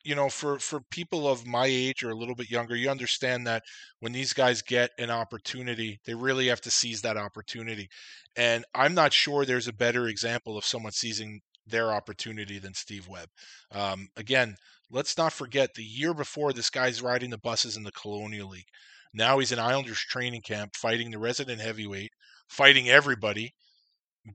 [0.04, 3.46] you know, for for people of my age or a little bit younger, you understand
[3.46, 3.62] that
[4.00, 7.88] when these guys get an opportunity, they really have to seize that opportunity.
[8.36, 13.08] And I'm not sure there's a better example of someone seizing their opportunity than Steve
[13.08, 13.28] Webb.
[13.72, 14.56] Um, again,
[14.90, 18.68] let's not forget the year before this guy's riding the buses in the Colonial League.
[19.14, 22.10] Now he's in Islanders training camp, fighting the resident heavyweight,
[22.48, 23.52] fighting everybody,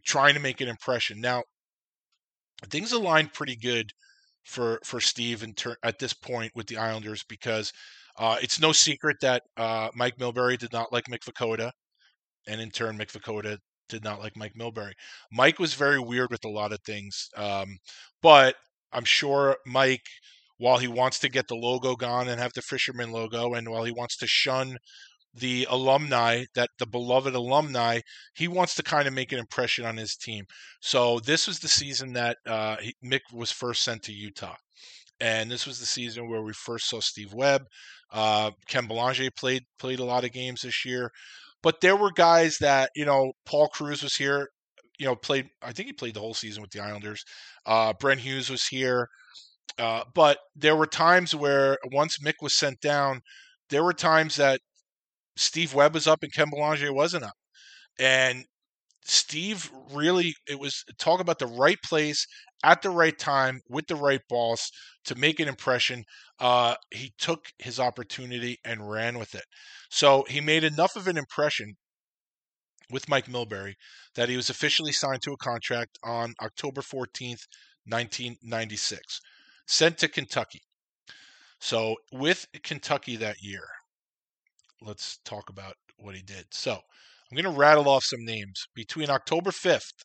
[0.05, 1.21] trying to make an impression.
[1.21, 1.43] Now,
[2.69, 3.91] things aligned pretty good
[4.43, 7.71] for for Steve ter- at this point with the Islanders because
[8.17, 11.71] uh, it's no secret that uh, Mike Milbury did not like Mick Vukota,
[12.47, 13.57] and in turn, Mick Vukota
[13.89, 14.93] did not like Mike Milbury.
[15.31, 17.77] Mike was very weird with a lot of things, um,
[18.21, 18.55] but
[18.91, 20.05] I'm sure Mike,
[20.57, 23.83] while he wants to get the logo gone and have the fisherman logo, and while
[23.83, 24.77] he wants to shun
[25.33, 27.99] the alumni that the beloved alumni
[28.35, 30.45] he wants to kind of make an impression on his team.
[30.79, 34.55] So this was the season that uh, mick was first sent to utah.
[35.19, 37.63] And this was the season where we first saw steve webb
[38.11, 41.09] uh, ken belanger played played a lot of games this year.
[41.63, 44.49] But there were guys that you know paul kruse was here
[44.99, 47.23] you know played i think he played the whole season with the islanders.
[47.65, 49.09] Uh, brent hughes was here
[49.79, 53.21] uh, but there were times where once mick was sent down
[53.69, 54.61] there were times that
[55.35, 57.33] Steve Webb was up and Ken Belanger wasn't up.
[57.99, 58.45] And
[59.03, 62.25] Steve really, it was talk about the right place
[62.63, 64.69] at the right time with the right boss
[65.05, 66.03] to make an impression.
[66.39, 69.43] Uh, he took his opportunity and ran with it.
[69.89, 71.73] So he made enough of an impression
[72.89, 73.73] with Mike Milbury
[74.15, 77.47] that he was officially signed to a contract on October 14th,
[77.85, 79.19] 1996,
[79.65, 80.61] sent to Kentucky.
[81.59, 83.65] So with Kentucky that year,
[84.81, 86.45] let's talk about what he did.
[86.51, 90.03] So I'm going to rattle off some names between October 5th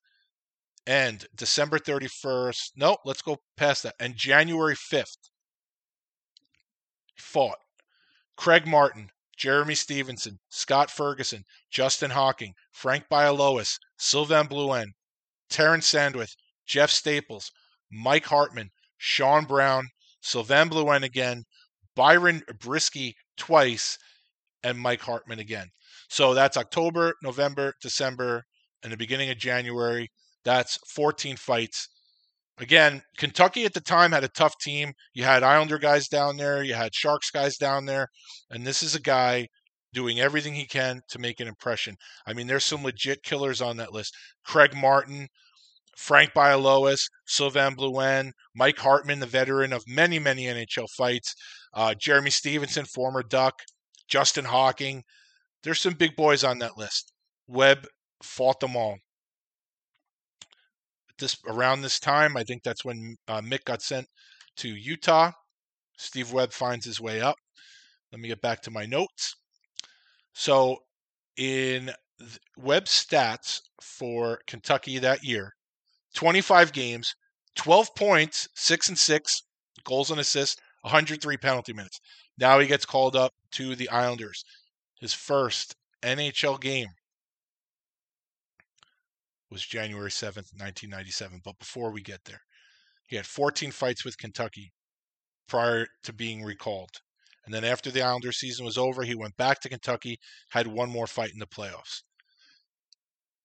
[0.86, 2.70] and December 31st.
[2.76, 3.94] No, let's go past that.
[4.00, 5.28] And January 5th,
[7.16, 7.59] fought
[8.36, 14.86] Craig Martin, Jeremy Stevenson, Scott Ferguson, Justin Hocking, Frank Bialowas, Sylvain Blouin,
[15.50, 16.34] Terran Sandwith,
[16.66, 17.50] Jeff Staples,
[17.90, 19.88] Mike Hartman, Sean Brown,
[20.20, 21.44] Sylvain Blouin again,
[21.96, 23.99] Byron Briske twice,
[24.62, 25.68] and Mike Hartman again.
[26.09, 28.44] So that's October, November, December,
[28.82, 30.09] and the beginning of January.
[30.44, 31.88] That's 14 fights.
[32.59, 34.92] Again, Kentucky at the time had a tough team.
[35.14, 38.09] You had Islander guys down there, you had Sharks guys down there,
[38.51, 39.46] and this is a guy
[39.92, 41.96] doing everything he can to make an impression.
[42.26, 44.14] I mean, there's some legit killers on that list.
[44.44, 45.28] Craig Martin
[45.99, 51.34] Frank Bialowas, Sylvain Blouin, Mike Hartman, the veteran of many, many NHL fights,
[51.74, 53.55] uh, Jeremy Stevenson, former Duck,
[54.07, 55.03] Justin Hocking.
[55.64, 57.12] There's some big boys on that list.
[57.49, 57.84] Webb
[58.22, 58.96] fought them all.
[61.18, 64.07] This around this time, I think that's when uh, Mick got sent
[64.59, 65.32] to Utah.
[65.99, 67.34] Steve Webb finds his way up.
[68.12, 69.34] Let me get back to my notes.
[70.32, 70.76] So,
[71.36, 71.90] in
[72.57, 75.55] Webb's stats for Kentucky that year,
[76.18, 77.14] 25 games,
[77.54, 79.42] 12 points, 6 and 6,
[79.84, 82.00] goals and assists, 103 penalty minutes.
[82.36, 84.42] Now he gets called up to the Islanders.
[85.00, 86.88] His first NHL game
[89.48, 91.40] was January 7th, 1997.
[91.44, 92.40] But before we get there,
[93.06, 94.72] he had 14 fights with Kentucky
[95.48, 96.90] prior to being recalled.
[97.44, 100.18] And then after the Islander season was over, he went back to Kentucky,
[100.50, 102.02] had one more fight in the playoffs.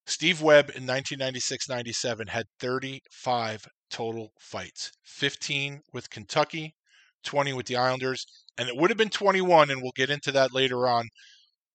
[0.06, 6.76] Steve Webb in 1996 97 had 35 total fights 15 with Kentucky,
[7.24, 8.26] 20 with the Islanders,
[8.58, 11.08] and it would have been 21, and we'll get into that later on.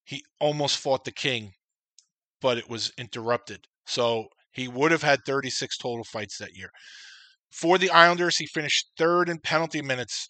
[0.05, 1.53] He almost fought the King,
[2.41, 3.67] but it was interrupted.
[3.87, 6.71] So he would have had 36 total fights that year.
[7.51, 10.29] For the Islanders, he finished third in penalty minutes,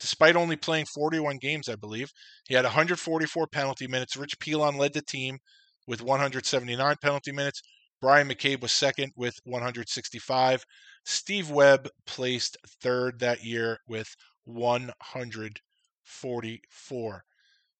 [0.00, 2.10] despite only playing 41 games, I believe.
[2.46, 4.16] He had 144 penalty minutes.
[4.16, 5.38] Rich Pilon led the team
[5.86, 7.62] with 179 penalty minutes.
[8.00, 10.64] Bryan McCabe was second with 165.
[11.04, 14.08] Steve Webb placed third that year with
[14.44, 17.24] 144.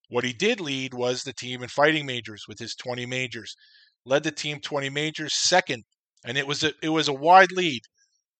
[0.09, 3.57] What he did lead was the team in fighting majors with his 20 majors.
[4.05, 5.85] Led the team 20 majors, second,
[6.25, 7.81] and it was a it was a wide lead.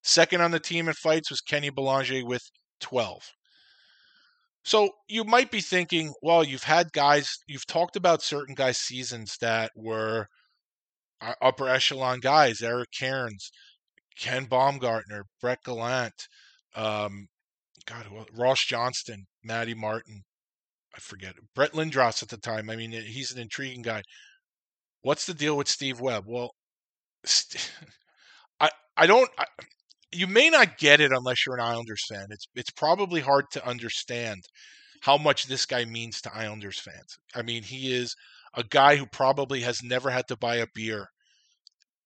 [0.03, 2.43] Second on the team in fights was Kenny Belanger with
[2.81, 3.23] 12.
[4.65, 9.37] So you might be thinking, well, you've had guys, you've talked about certain guys' seasons
[9.39, 10.27] that were
[11.21, 13.51] uh, upper echelon guys, Eric Cairns,
[14.19, 16.27] Ken Baumgartner, Brett Gallant,
[16.75, 17.27] um,
[17.85, 20.23] God, Ross Johnston, Matty Martin,
[20.95, 22.69] I forget, Brett Lindros at the time.
[22.69, 24.03] I mean, he's an intriguing guy.
[25.01, 26.25] What's the deal with Steve Webb?
[26.27, 26.55] Well,
[27.25, 27.71] st-
[28.59, 29.29] I I don't.
[29.37, 29.45] I,
[30.15, 32.27] you may not get it unless you're an Islanders fan.
[32.29, 34.41] It's it's probably hard to understand
[35.01, 37.17] how much this guy means to Islanders fans.
[37.35, 38.15] I mean, he is
[38.55, 41.07] a guy who probably has never had to buy a beer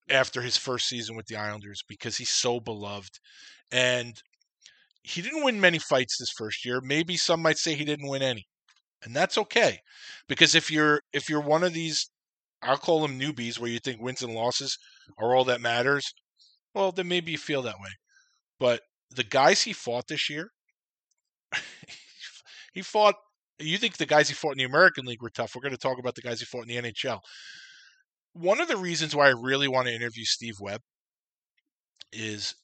[0.10, 3.20] after his first season with the Islanders because he's so beloved.
[3.72, 4.16] And
[5.04, 6.82] he didn't win many fights this first year.
[6.82, 8.48] Maybe some might say he didn't win any.
[9.04, 9.80] And that's okay.
[10.28, 12.10] Because if you're if you're one of these
[12.62, 14.78] I'll call them newbies where you think wins and losses
[15.18, 16.14] are all that matters,
[16.74, 17.90] well then maybe you feel that way.
[18.60, 20.52] But the guys he fought this year,
[22.74, 23.16] he fought.
[23.62, 25.54] You think the guys he fought in the American League were tough?
[25.54, 27.20] We're going to talk about the guys he fought in the NHL.
[28.32, 30.80] One of the reasons why I really want to interview Steve Webb
[32.14, 32.56] is,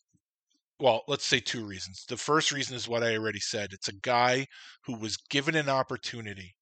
[0.80, 2.06] well, let's say two reasons.
[2.08, 3.74] The first reason is what I already said.
[3.74, 4.47] It's a guy
[4.86, 6.56] who was given an opportunity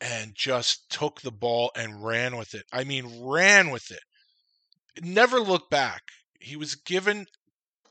[0.00, 2.64] and just took the ball and ran with it.
[2.72, 4.00] I mean, ran with it.
[5.02, 6.02] Never looked back.
[6.40, 7.26] He was given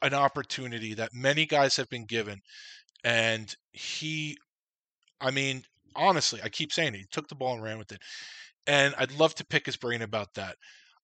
[0.01, 2.39] an opportunity that many guys have been given.
[3.03, 4.37] And he,
[5.21, 5.63] I mean,
[5.95, 6.99] honestly, I keep saying it.
[6.99, 8.01] He took the ball and ran with it.
[8.67, 10.55] And I'd love to pick his brain about that.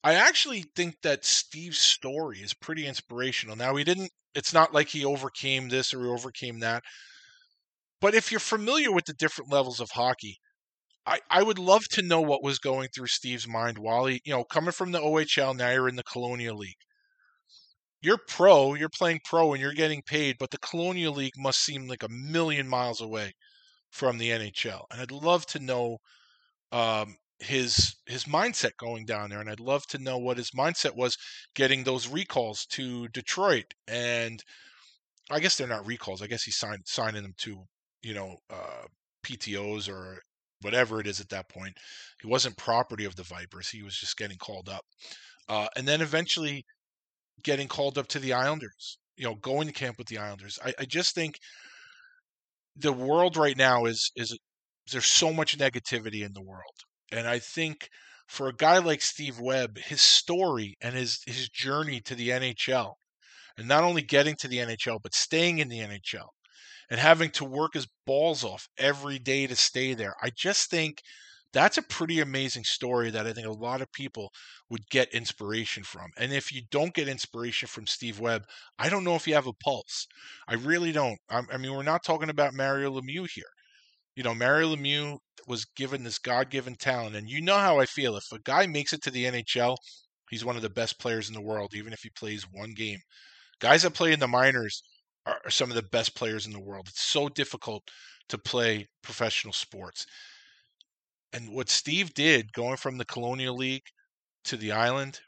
[0.04, 3.56] I actually think that Steve's story is pretty inspirational.
[3.56, 6.84] Now, he didn't, it's not like he overcame this or he overcame that.
[8.02, 10.38] But if you're familiar with the different levels of hockey,
[11.08, 14.34] I, I would love to know what was going through Steve's mind while he, you
[14.34, 16.78] know, coming from the OHL, now you're in the Colonial League
[18.02, 21.88] you're pro, you're playing pro and you're getting paid, but the Colonial League must seem
[21.88, 23.34] like a million miles away
[23.91, 24.84] from the NHL.
[24.91, 25.98] And I'd love to know
[26.72, 30.96] um, his his mindset going down there, and I'd love to know what his mindset
[30.96, 31.18] was
[31.56, 33.74] getting those recalls to Detroit.
[33.88, 34.43] And
[35.32, 36.22] I guess they're not recalls.
[36.22, 37.64] I guess he's signed signing them to
[38.04, 38.86] you know uh,
[39.26, 40.20] PTOS or
[40.62, 41.78] whatever it is at that point.
[42.22, 43.70] He wasn't property of the Vipers.
[43.70, 44.84] He was just getting called up.
[45.48, 46.66] Uh, and then eventually
[47.46, 50.60] getting called up to the Islanders, you know, going to camp with the Islanders.
[50.66, 51.36] I, I just think
[52.76, 54.38] the world right now is is
[54.91, 56.76] there's so much negativity in the world.
[57.12, 57.89] And I think
[58.28, 62.96] for a guy like Steve Webb, his story and his his journey to the NHL,
[63.58, 66.30] and not only getting to the NHL, but staying in the NHL
[66.89, 70.16] and having to work his balls off every day to stay there.
[70.22, 71.02] I just think
[71.54, 74.32] that's a pretty amazing story that I think a lot of people
[74.70, 76.08] would get inspiration from.
[76.18, 78.43] And if you don't get inspiration from Steve Webb,
[78.78, 80.08] I don't know if you have a pulse.
[80.48, 81.18] I really don't.
[81.30, 83.43] I mean, we're not talking about Mario Lemieux here.
[84.16, 85.18] You know, Mario Lemieux
[85.48, 87.16] was given this God given talent.
[87.16, 88.16] And you know how I feel.
[88.18, 89.78] If a guy makes it to the NHL,
[90.30, 93.00] He's one of the best players in the world, even if he plays one game.
[93.60, 94.84] Guys that play in the minors
[95.26, 96.88] are, are some of the best players in the world.
[96.89, 97.89] It's so difficult
[98.30, 100.06] to play professional sports.
[101.36, 103.83] And what Steve did going from the Colonial League
[104.45, 105.19] to the island,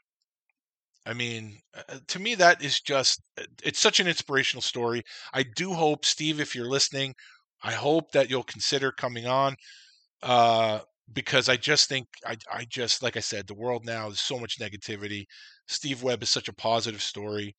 [1.04, 5.02] I mean, uh, to me, that is just, uh, it's such an inspirational story.
[5.34, 7.14] I do hope, Steve, if you're listening,
[7.62, 9.54] I hope that you'll consider coming on
[10.22, 10.80] uh,
[11.12, 14.38] because I just think, I, I just, like I said, the world now is so
[14.38, 15.26] much negativity.
[15.66, 17.54] Steve Webb is such a positive story.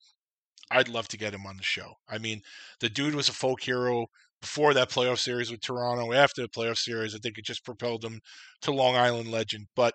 [0.72, 1.92] I'd love to get him on the show.
[2.08, 2.40] I mean,
[2.80, 4.06] the dude was a folk hero
[4.40, 6.12] before that playoff series with Toronto.
[6.12, 8.20] After the playoff series, I think it just propelled him
[8.62, 9.66] to Long Island legend.
[9.76, 9.94] But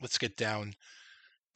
[0.00, 0.74] let's get down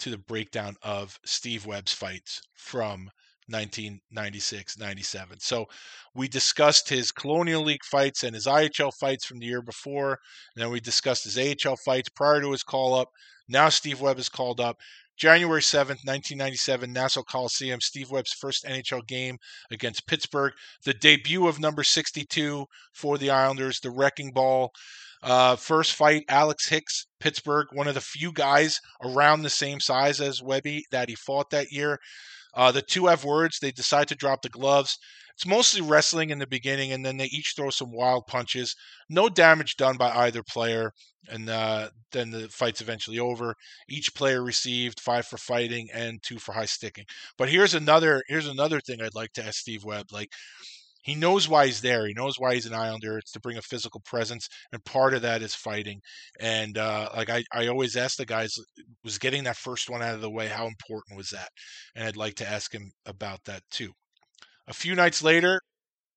[0.00, 3.10] to the breakdown of Steve Webb's fights from
[3.48, 5.40] 1996 97.
[5.40, 5.66] So
[6.14, 10.18] we discussed his Colonial League fights and his IHL fights from the year before.
[10.54, 13.08] And then we discussed his AHL fights prior to his call up.
[13.48, 14.76] Now Steve Webb is called up.
[15.18, 19.36] January 7th, 1997, Nassau Coliseum, Steve Webb's first NHL game
[19.70, 20.52] against Pittsburgh.
[20.84, 24.70] The debut of number 62 for the Islanders, the wrecking ball.
[25.20, 30.20] Uh, first fight, Alex Hicks, Pittsburgh, one of the few guys around the same size
[30.20, 31.98] as Webby that he fought that year.
[32.54, 33.58] Uh, the two have words.
[33.58, 34.98] They decide to drop the gloves.
[35.38, 38.74] It's mostly wrestling in the beginning, and then they each throw some wild punches.
[39.08, 40.90] No damage done by either player,
[41.28, 43.54] and uh, then the fight's eventually over.
[43.88, 47.04] Each player received five for fighting and two for high sticking.
[47.36, 50.06] But here's another here's another thing I'd like to ask Steve Webb.
[50.10, 50.30] Like
[51.02, 52.06] he knows why he's there.
[52.08, 53.18] He knows why he's an Islander.
[53.18, 56.00] It's to bring a physical presence, and part of that is fighting.
[56.40, 58.54] And uh, like I, I always ask the guys,
[59.04, 60.48] was getting that first one out of the way.
[60.48, 61.50] How important was that?
[61.94, 63.92] And I'd like to ask him about that too.
[64.68, 65.60] A few nights later,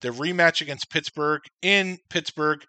[0.01, 2.59] the rematch against Pittsburgh in Pittsburgh.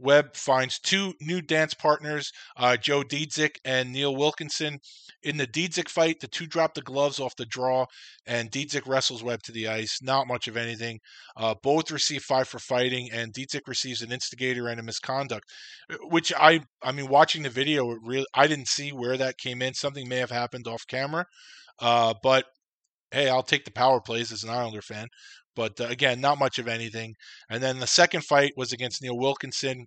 [0.00, 4.78] Webb finds two new dance partners, uh, Joe Dziedzic and Neil Wilkinson.
[5.24, 7.84] In the Dziedzic fight, the two drop the gloves off the draw,
[8.24, 9.98] and Dziedzic wrestles Webb to the ice.
[10.00, 11.00] Not much of anything.
[11.36, 15.50] Uh, both receive five for fighting, and Dziedzic receives an instigator and a misconduct,
[16.04, 19.74] which I, I mean, watching the video, really, I didn't see where that came in.
[19.74, 21.26] Something may have happened off camera,
[21.80, 22.44] uh, but
[23.10, 25.08] hey, I'll take the power plays as an Islander fan.
[25.56, 27.14] But uh, again, not much of anything.
[27.50, 29.86] And then the second fight was against Neil Wilkinson.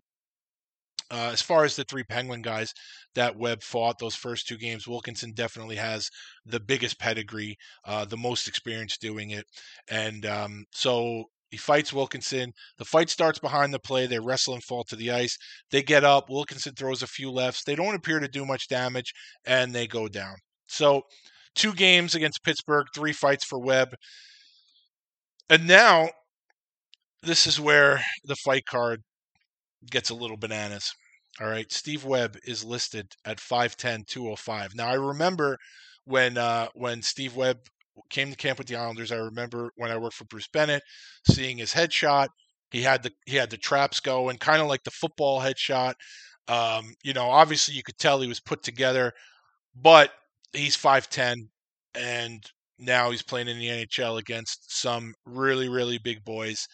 [1.09, 2.73] Uh, as far as the three Penguin guys
[3.15, 6.09] that Webb fought those first two games, Wilkinson definitely has
[6.45, 7.55] the biggest pedigree,
[7.85, 9.45] uh, the most experience doing it.
[9.89, 12.53] And um, so he fights Wilkinson.
[12.77, 14.07] The fight starts behind the play.
[14.07, 15.37] They wrestle and fall to the ice.
[15.69, 16.29] They get up.
[16.29, 17.63] Wilkinson throws a few lefts.
[17.65, 19.13] They don't appear to do much damage,
[19.45, 20.35] and they go down.
[20.67, 21.03] So
[21.55, 23.95] two games against Pittsburgh, three fights for Webb.
[25.49, 26.09] And now
[27.23, 29.01] this is where the fight card
[29.91, 30.91] gets a little bananas.
[31.41, 34.75] All right, Steve Webb is listed at 5'10", 205.
[34.75, 35.57] Now I remember
[36.05, 37.59] when uh, when Steve Webb
[38.09, 39.11] came to camp with the Islanders.
[39.11, 40.83] I remember when I worked for Bruce Bennett,
[41.29, 42.27] seeing his headshot.
[42.71, 45.93] He had the he had the traps going, kind of like the football headshot.
[46.47, 49.13] Um, you know, obviously you could tell he was put together,
[49.75, 50.11] but
[50.53, 51.47] he's 5'10
[51.95, 52.43] and
[52.79, 56.67] now he's playing in the NHL against some really, really big boys.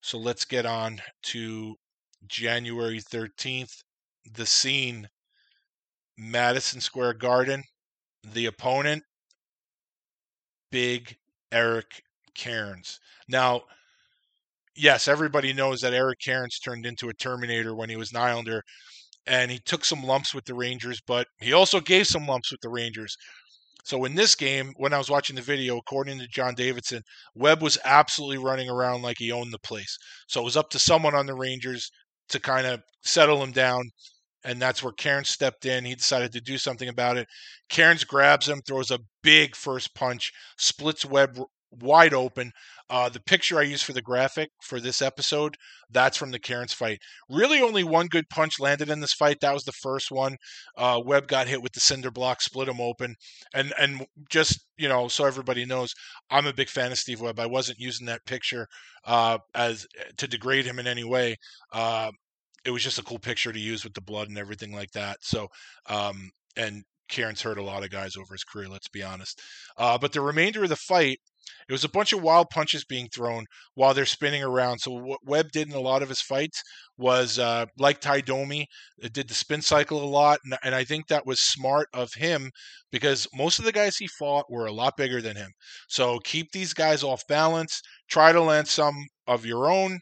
[0.00, 1.74] So let's get on to
[2.26, 3.72] January 13th.
[4.34, 5.08] The scene
[6.18, 7.62] Madison Square Garden.
[8.32, 9.02] The opponent,
[10.72, 11.16] Big
[11.52, 12.02] Eric
[12.34, 12.98] Cairns.
[13.28, 13.62] Now,
[14.74, 18.62] yes, everybody knows that Eric Cairns turned into a Terminator when he was an Islander
[19.26, 22.60] and he took some lumps with the Rangers, but he also gave some lumps with
[22.60, 23.16] the Rangers.
[23.84, 27.02] So in this game, when I was watching the video, according to John Davidson,
[27.34, 29.96] Webb was absolutely running around like he owned the place.
[30.26, 31.90] So it was up to someone on the Rangers
[32.30, 33.90] to kind of settle him down.
[34.44, 35.84] And that's where Cairns stepped in.
[35.84, 37.28] He decided to do something about it.
[37.68, 41.38] Cairns grabs him, throws a big first punch, splits Webb
[41.70, 42.50] wide open.
[42.88, 45.56] Uh, the picture I used for the graphic for this episode,
[45.90, 47.00] that's from the Cairns fight.
[47.28, 49.40] Really, only one good punch landed in this fight.
[49.40, 50.36] That was the first one.
[50.76, 53.16] Uh, Webb got hit with the cinder block, split him open,
[53.54, 55.94] and and just you know, so everybody knows,
[56.30, 57.40] I'm a big fan of Steve Webb.
[57.40, 58.66] I wasn't using that picture
[59.04, 59.86] uh, as
[60.18, 61.36] to degrade him in any way.
[61.72, 62.10] Uh,
[62.64, 65.18] it was just a cool picture to use with the blood and everything like that.
[65.22, 65.48] So,
[65.88, 68.68] um, and Cairns hurt a lot of guys over his career.
[68.68, 69.40] Let's be honest.
[69.76, 71.20] Uh, but the remainder of the fight
[71.68, 73.44] it was a bunch of wild punches being thrown
[73.74, 74.78] while they're spinning around.
[74.78, 76.62] So what Webb did in a lot of his fights
[76.96, 78.66] was uh, like Tie Domi,
[79.12, 82.50] did the spin cycle a lot, and, and I think that was smart of him
[82.90, 85.50] because most of the guys he fought were a lot bigger than him.
[85.88, 87.80] So keep these guys off balance.
[88.08, 88.94] Try to land some
[89.26, 89.98] of your own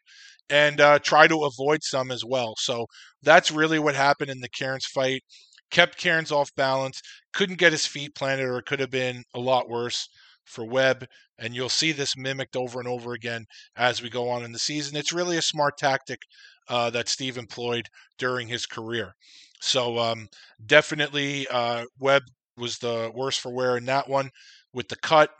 [0.50, 2.54] and uh, try to avoid some as well.
[2.58, 2.86] So
[3.22, 5.22] that's really what happened in the Cairns fight.
[5.70, 7.00] kept Cairns off balance,
[7.32, 10.08] couldn't get his feet planted, or it could have been a lot worse
[10.44, 11.06] for Webb.
[11.38, 14.58] And you'll see this mimicked over and over again as we go on in the
[14.58, 14.96] season.
[14.96, 16.20] It's really a smart tactic
[16.68, 19.14] uh, that Steve employed during his career.
[19.60, 20.28] So um,
[20.64, 22.22] definitely, uh, Webb
[22.56, 24.30] was the worst for wear in that one
[24.72, 25.30] with the cut.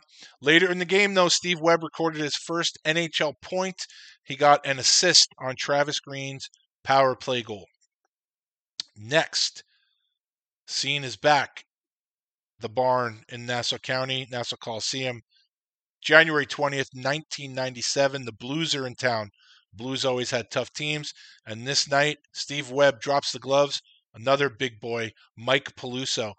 [0.41, 3.85] Later in the game, though, Steve Webb recorded his first NHL point.
[4.23, 6.49] He got an assist on Travis Green's
[6.83, 7.67] power play goal.
[8.95, 9.63] Next,
[10.67, 11.65] scene is back.
[12.59, 15.21] The barn in Nassau County, Nassau Coliseum.
[16.05, 18.25] January 20th, 1997.
[18.25, 19.31] The Blues are in town.
[19.73, 21.11] Blues always had tough teams.
[21.47, 23.81] And this night, Steve Webb drops the gloves.
[24.13, 26.33] Another big boy, Mike Peluso.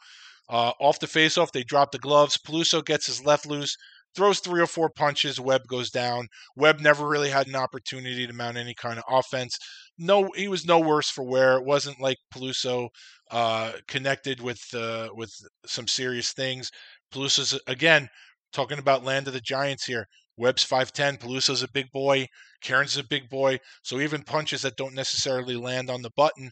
[0.48, 2.38] Uh, off the faceoff, they drop the gloves.
[2.38, 3.76] Peluso gets his left loose,
[4.14, 5.40] throws three or four punches.
[5.40, 6.28] Webb goes down.
[6.54, 9.58] Webb never really had an opportunity to mount any kind of offense.
[9.98, 11.56] No, he was no worse for wear.
[11.56, 12.88] It wasn't like Peluso
[13.32, 15.32] uh, connected with uh, with
[15.66, 16.70] some serious things.
[17.12, 18.08] Peluso's again
[18.56, 20.06] talking about land of the giants here.
[20.38, 22.26] Webb's 5'10, Peluso's a big boy,
[22.68, 23.58] is a big boy.
[23.82, 26.50] So even punches that don't necessarily land on the button,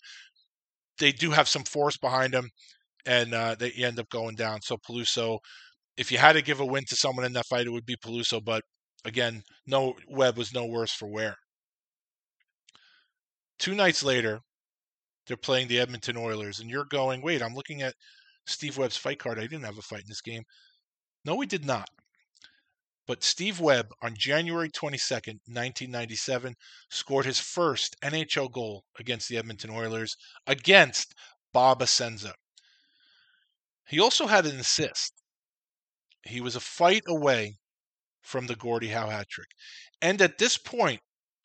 [0.99, 2.49] they do have some force behind them
[3.07, 4.61] and uh, they end up going down.
[4.63, 5.39] So Peluso,
[5.97, 7.97] if you had to give a win to someone in that fight, it would be
[7.97, 8.43] Peluso.
[8.45, 8.63] But
[9.05, 11.37] again, no Webb was no worse for wear.
[13.59, 14.41] Two nights later,
[15.27, 17.95] they're playing the Edmonton Oilers, and you're going, wait, I'm looking at
[18.47, 19.39] Steve Webb's fight card.
[19.39, 20.43] I didn't have a fight in this game.
[21.25, 21.91] No, we did not.
[23.07, 26.55] But Steve Webb, on January 22nd, 1997,
[26.91, 31.15] scored his first NHL goal against the Edmonton Oilers against
[31.53, 32.35] Bob Essensa.
[33.87, 35.15] He also had an assist.
[36.25, 37.59] He was a fight away
[38.23, 39.51] from the Gordie Howe hat trick.
[40.03, 41.01] And at this point,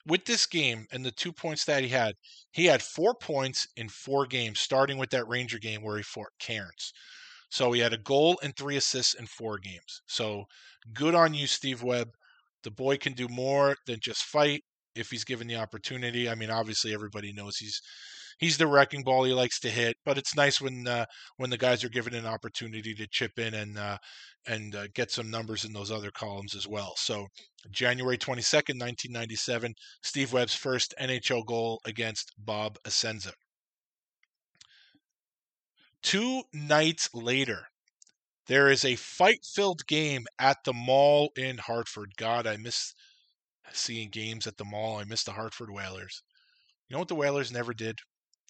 [0.06, 2.16] with this game and the two points that he had,
[2.52, 6.32] he had four points in four games, starting with that Ranger game where he fought
[6.40, 6.94] Cairns.
[7.50, 10.02] So he had a goal and three assists in four games.
[10.08, 10.46] So
[10.94, 12.10] good on you, Steve Webb.
[12.64, 14.64] The boy can do more than just fight
[14.96, 16.30] if he's given the opportunity.
[16.30, 17.82] I mean, obviously everybody knows he's
[18.40, 19.24] he's the wrecking ball.
[19.24, 21.06] He likes to hit, but it's nice when uh,
[21.38, 23.98] when the guys are given an opportunity to chip in and uh,
[24.48, 26.94] and uh, get some numbers in those other columns as well.
[26.98, 27.28] So
[27.72, 33.32] January 22nd, 1997, Steve Webb's first NHL goal against Bob Essensa.
[36.02, 37.68] Two nights later,
[38.48, 42.14] there is a fight filled game at the mall in Hartford.
[42.18, 42.94] God, I miss
[43.72, 44.98] seeing games at the mall.
[44.98, 46.24] I miss the Hartford Whalers.
[46.88, 48.00] You know what the Whalers never did?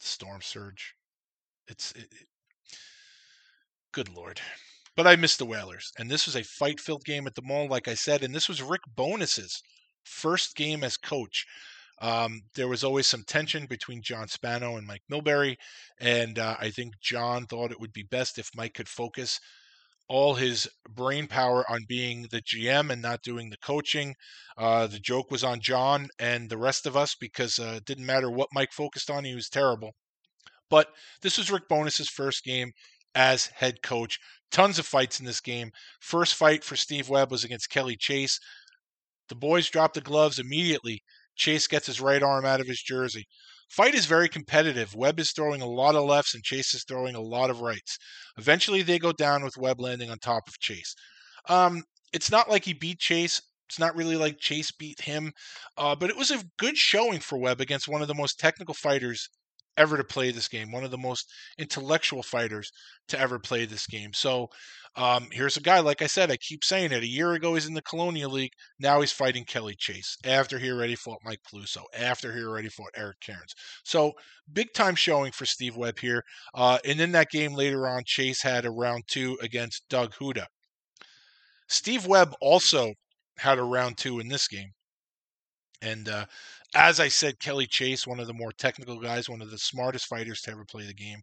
[0.01, 0.93] storm surge.
[1.67, 2.27] It's it, it,
[3.91, 4.41] good lord.
[4.95, 7.87] But I miss the Whalers, and this was a fight-filled game at the mall, like
[7.87, 9.61] I said, and this was Rick Bowness's
[10.03, 11.45] first game as coach.
[12.01, 15.57] Um, there was always some tension between John Spano and Mike Milbury,
[15.99, 19.39] and uh, I think John thought it would be best if Mike could focus
[20.07, 24.15] all his brain power on being the GM and not doing the coaching.
[24.57, 28.07] Uh, the joke was on John and the rest of us because uh, it didn't
[28.07, 29.91] matter what Mike focused on, he was terrible.
[30.69, 30.87] But
[31.21, 32.71] this was Rick Bowness's first game
[33.13, 34.19] as head coach.
[34.51, 35.71] Tons of fights in this game.
[35.99, 38.39] First fight for Steve Webb was against Kelly Chase.
[39.29, 41.03] The boys dropped the gloves immediately.
[41.39, 43.25] Chase gets his right arm out of his jersey.
[43.69, 44.93] Fight is very competitive.
[44.95, 47.97] Webb is throwing a lot of lefts and Chase is throwing a lot of rights.
[48.37, 50.93] Eventually, they go down with Webb landing on top of Chase.
[51.47, 51.83] Um,
[52.13, 53.41] it's not like he beat Chase.
[53.67, 55.31] It's not really like Chase beat him,
[55.77, 58.73] uh, but it was a good showing for Webb against one of the most technical
[58.73, 59.29] fighters
[59.79, 62.71] ever to play this game, one of the most intellectual fighters
[63.07, 64.13] to ever play this game.
[64.13, 64.49] So
[64.95, 67.03] um, here's a guy, like I said, I keep saying it.
[67.03, 68.51] A year ago, he's in the Colonial League.
[68.79, 72.91] Now he's fighting Kelly Chase after he already fought Mike Peluso, after he already fought
[72.95, 73.53] Eric Cairns.
[73.85, 74.11] So
[74.51, 76.23] big time showing for Steve Webb here.
[76.53, 80.47] Uh, and in that game later on, Chase had a round two against Doug Houda.
[81.67, 82.93] Steve Webb also
[83.37, 84.71] had a round two in this game.
[85.81, 86.25] And uh,
[86.75, 90.07] as I said, Kelly Chase, one of the more technical guys, one of the smartest
[90.07, 91.19] fighters to ever play the game.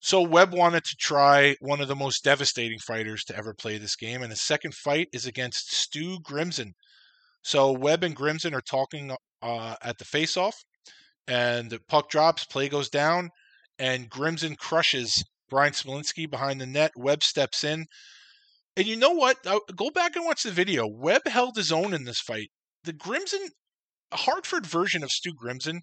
[0.00, 3.96] So Webb wanted to try one of the most devastating fighters to ever play this
[3.96, 6.72] game, and his second fight is against Stu Grimson.
[7.42, 9.12] So Webb and Grimson are talking
[9.42, 10.56] uh, at the face-off,
[11.26, 13.30] and the puck drops, play goes down,
[13.78, 16.92] and Grimson crushes Bryan Smolinski behind the net.
[16.96, 17.86] Webb steps in,
[18.76, 19.38] and you know what?
[19.74, 20.86] Go back and watch the video.
[20.86, 22.50] Webb held his own in this fight.
[22.84, 23.48] The Grimson
[24.12, 25.82] Hartford version of Stu Grimson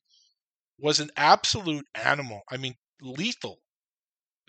[0.79, 2.41] was an absolute animal.
[2.51, 3.59] I mean, lethal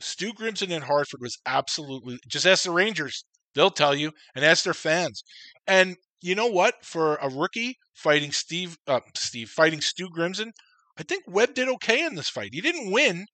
[0.00, 3.24] Stu Grimson in Hartford was absolutely just ask the Rangers.
[3.54, 5.22] They'll tell you, and ask their fans.
[5.66, 6.82] And you know what?
[6.84, 10.52] For a rookie fighting Steve, uh, Steve fighting Stu Grimson,
[10.98, 12.50] I think Webb did okay in this fight.
[12.54, 13.26] He didn't win,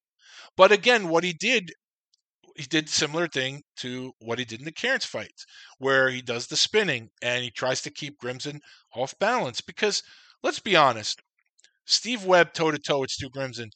[0.57, 1.73] But again, what he did,
[2.57, 5.45] he did similar thing to what he did in the Cairns fights,
[5.79, 8.61] where he does the spinning and he tries to keep Grimson
[8.95, 9.61] off balance.
[9.61, 10.03] Because
[10.43, 11.21] let's be honest,
[11.87, 13.71] Steve Webb toe to toe with Stu Grimson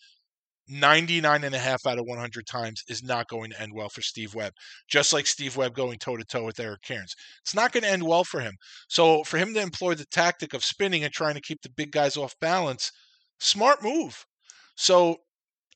[0.69, 4.03] 99 and a half out of 100 times is not going to end well for
[4.03, 4.53] Steve Webb.
[4.89, 7.14] Just like Steve Webb going toe to toe with Eric Cairns.
[7.45, 8.55] It's not going to end well for him.
[8.89, 11.93] So for him to employ the tactic of spinning and trying to keep the big
[11.93, 12.91] guys off balance,
[13.39, 14.25] smart move.
[14.77, 15.19] So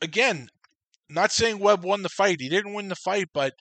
[0.02, 0.48] again,
[1.08, 2.40] not saying Webb won the fight.
[2.40, 3.52] He didn't win the fight, but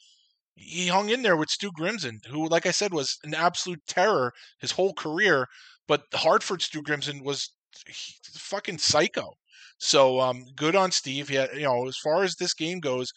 [0.56, 4.34] he hung in there with Stu Grimson, who, like I said, was an absolute terror
[4.60, 5.48] his whole career.
[5.90, 7.52] But Hartford Stu Grimson was
[8.36, 9.34] fucking psycho.
[9.80, 11.32] So um, good on Steve.
[11.32, 13.12] You know, as far as this game goes,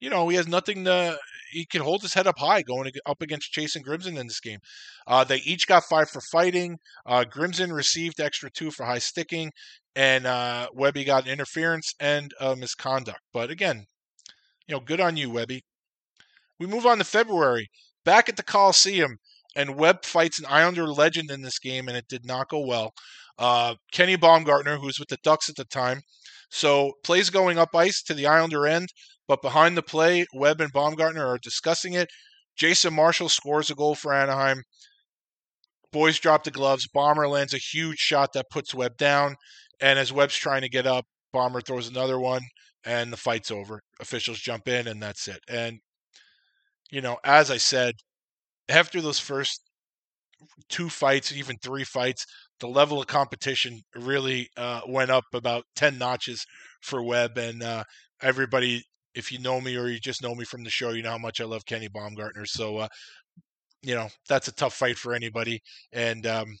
[0.00, 1.16] you know, he has nothing to.
[1.52, 4.40] He can hold his head up high going up against Chase and Grimson in this
[4.40, 4.58] game.
[5.06, 6.78] Uh, they each got five for fighting.
[7.06, 9.52] Uh, Grimson received extra two for high sticking,
[9.94, 13.20] and uh, Webby got an interference and misconduct.
[13.32, 13.84] But again,
[14.66, 15.62] you know, good on you, Webby.
[16.58, 17.68] We move on to February.
[18.04, 19.18] Back at the Coliseum,
[19.56, 22.92] and Webb fights an Islander legend in this game, and it did not go well.
[23.38, 26.02] Uh, Kenny Baumgartner, who's with the Ducks at the time,
[26.50, 28.88] so plays going up ice to the Islander end,
[29.26, 32.08] but behind the play, Webb and Baumgartner are discussing it.
[32.56, 34.62] Jason Marshall scores a goal for Anaheim.
[35.92, 36.86] Boys drop the gloves.
[36.86, 39.36] Bomber lands a huge shot that puts Webb down,
[39.80, 42.42] and as Webb's trying to get up, Bomber throws another one,
[42.84, 43.80] and the fight's over.
[44.00, 45.40] Officials jump in, and that's it.
[45.48, 45.78] And
[46.90, 47.94] you know, as I said,
[48.70, 49.60] after those first
[50.68, 52.24] two fights, even three fights,
[52.60, 56.44] the level of competition really uh, went up about 10 notches
[56.82, 57.36] for Webb.
[57.38, 57.84] And uh,
[58.22, 58.82] everybody,
[59.14, 61.18] if you know me or you just know me from the show, you know how
[61.18, 62.46] much I love Kenny Baumgartner.
[62.46, 62.88] So, uh,
[63.82, 65.60] you know, that's a tough fight for anybody.
[65.92, 66.56] And um,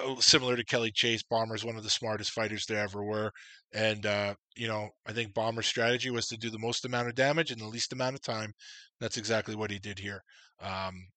[0.00, 3.30] uh, similar to Kelly Chase, Bomber's one of the smartest fighters there ever were.
[3.72, 7.16] And, uh, you know, I think Bomber's strategy was to do the most amount of
[7.16, 8.52] damage in the least amount of time.
[9.00, 10.22] That's exactly what he did here.
[10.60, 11.08] Um,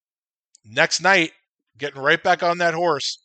[0.67, 1.31] next night,
[1.77, 3.19] getting right back on that horse,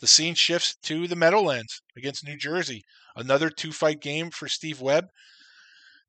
[0.00, 2.82] the scene shifts to the Meadowlands against New Jersey.
[3.16, 5.06] Another two fight game for Steve Webb.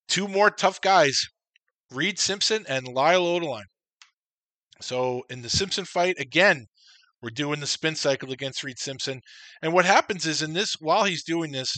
[0.07, 1.25] Two more tough guys,
[1.91, 3.63] Reid Simpson and Lyle Odelein.
[4.81, 6.65] So in the Simpson fight, again,
[7.21, 9.21] we're doing the spin cycle against Reid Simpson.
[9.61, 11.75] And what happens is in this, while he's doing this,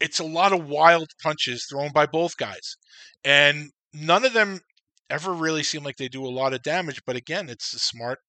[0.00, 2.76] it's a lot of wild punches thrown by both guys.
[3.24, 4.60] And none of them
[5.10, 7.02] ever really seem like they do a lot of damage.
[7.06, 8.20] But again, it's a smart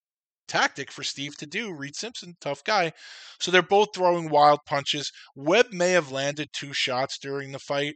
[0.48, 1.74] tactic for Steve to do.
[1.74, 2.94] Reid Simpson, tough guy.
[3.40, 5.12] So they're both throwing wild punches.
[5.36, 7.96] Webb may have landed two shots during the fight.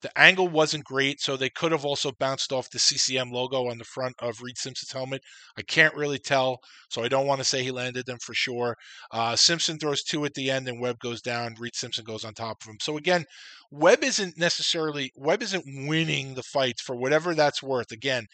[0.00, 3.78] The angle wasn't great, so they could have also bounced off the CCM logo on
[3.78, 5.22] the front of Reid Simpson's helmet.
[5.56, 8.76] I can't really tell, so I don't want to say he landed them for sure.
[9.10, 11.56] Uh, Simpson throws two at the end, and Webb goes down.
[11.58, 12.76] Reid Simpson goes on top of him.
[12.80, 13.24] So again,
[13.72, 17.90] Webb isn't necessarily Webb isn't winning the fights for whatever that's worth.
[17.90, 18.26] Again,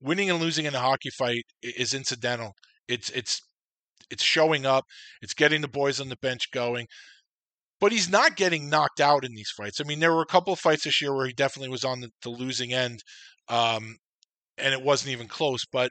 [0.00, 2.54] winning and losing in a hockey fight is incidental.
[2.88, 3.42] It's it's
[4.10, 4.84] it's showing up.
[5.22, 6.86] It's getting the boys on the bench going.
[7.80, 9.80] But he's not getting knocked out in these fights.
[9.80, 12.00] I mean, there were a couple of fights this year where he definitely was on
[12.00, 13.02] the, the losing end,
[13.48, 13.96] um,
[14.58, 15.64] and it wasn't even close.
[15.70, 15.90] But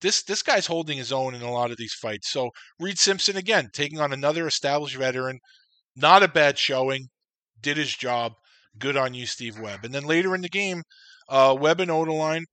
[0.00, 2.30] this this guy's holding his own in a lot of these fights.
[2.30, 2.50] So
[2.80, 5.38] Reid Simpson again taking on another established veteran,
[5.94, 7.08] not a bad showing,
[7.60, 8.32] did his job.
[8.78, 9.84] Good on you, Steve Webb.
[9.84, 10.82] And then later in the game,
[11.28, 12.44] uh, Webb and Odelein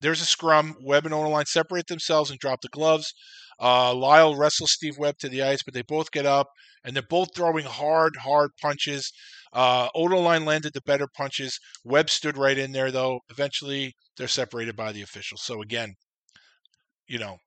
[0.00, 0.76] there's a scrum.
[0.82, 3.14] Webb and Odelein separate themselves and drop the gloves.
[3.60, 6.48] Uh, Lyle wrestles Steve Webb to the ice, but they both get up
[6.84, 9.12] and they're both throwing hard, hard punches.
[9.52, 11.58] Uh, Odelein landed the better punches.
[11.84, 13.20] Webb stood right in there, though.
[13.30, 15.42] Eventually, they're separated by the officials.
[15.42, 15.94] So again,
[17.08, 17.38] you know,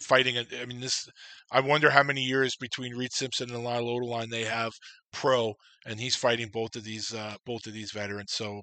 [0.00, 0.38] fighting.
[0.38, 1.06] I mean, this.
[1.52, 4.72] I wonder how many years between Reid Simpson and Lyle Odelein they have
[5.12, 5.54] pro,
[5.86, 8.32] and he's fighting both of these uh, both of these veterans.
[8.32, 8.62] So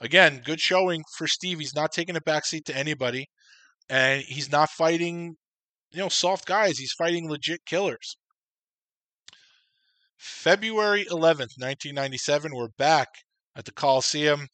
[0.00, 1.58] again, good showing for Steve.
[1.58, 3.26] He's not taking a backseat to anybody,
[3.88, 5.36] and he's not fighting,
[5.94, 6.78] you know, soft guys.
[6.78, 8.16] He's fighting legit killers.
[10.18, 13.08] February 11th, 1997, we're back
[13.54, 14.48] at the Coliseum.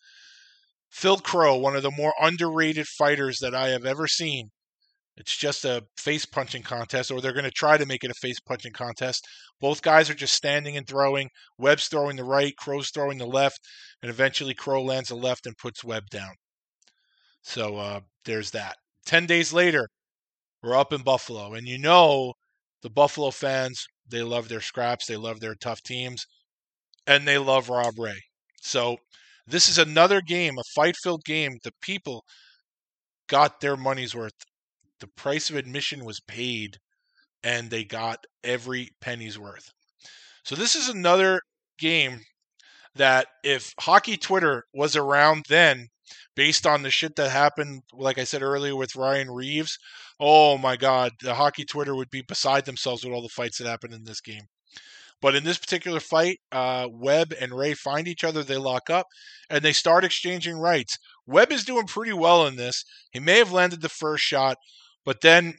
[0.91, 4.51] Phil Crowe, one of the more underrated fighters that I have ever seen,
[5.17, 8.15] it's just a face punching contest, or they're going to try to make it a
[8.15, 9.27] face punching contest.
[9.61, 11.29] Both guys are just standing and throwing.
[11.59, 13.61] Webb's throwing the right, Crowe's throwing the left,
[14.03, 16.33] and eventually Crowe lands the left and puts Webb down.
[17.43, 18.77] So uh, there's that.
[19.07, 19.89] 10 days later,
[20.63, 22.35] we're up in Buffalo, and you know
[22.83, 26.27] the Buffalo fans, they love their scraps, they love their tough teams,
[27.07, 28.21] and they love Rob Ray.
[28.63, 28.99] So
[29.47, 31.59] this is another game, a fight filled game.
[31.65, 32.25] The people
[33.29, 34.33] got their money's worth
[35.01, 36.79] the price of admission was paid
[37.43, 39.71] and they got every penny's worth.
[40.45, 41.41] So this is another
[41.79, 42.21] game
[42.95, 45.89] that if hockey Twitter was around then,
[46.41, 49.77] based on the shit that happened, like I said earlier with Ryan Reaves,
[50.19, 53.67] oh my God, the hockey Twitter would be beside themselves with all the fights that
[53.67, 54.45] happened in this game.
[55.21, 59.05] But in this particular fight, uh, Webb and Ray find each other, they lock up,
[59.51, 60.97] and they start exchanging rights.
[61.27, 62.85] Webb is doing pretty well in this.
[63.11, 64.57] He may have landed the first shot,
[65.05, 65.57] but then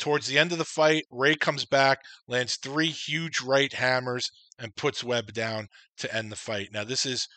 [0.00, 4.74] towards the end of the fight, Ray comes back, lands three huge right hammers, and
[4.74, 5.68] puts Webb down
[5.98, 6.70] to end the fight.
[6.72, 7.28] Now, this is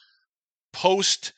[0.73, 1.33] post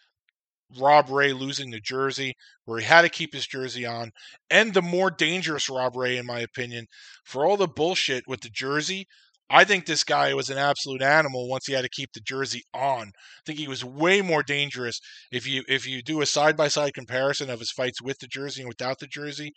[0.80, 2.34] Rob Ray losing the jersey,
[2.66, 4.12] where he had to keep his jersey on,
[4.50, 6.86] and the more dangerous Rob Ray, in my opinion,
[7.24, 9.08] for all the bullshit with the jersey.
[9.50, 12.64] I think this guy was an absolute animal once he had to keep the jersey
[12.74, 13.08] on.
[13.10, 16.70] I think he was way more dangerous if you if you do a side by
[16.70, 19.52] side comparison of his fights with the jersey and without the jersey.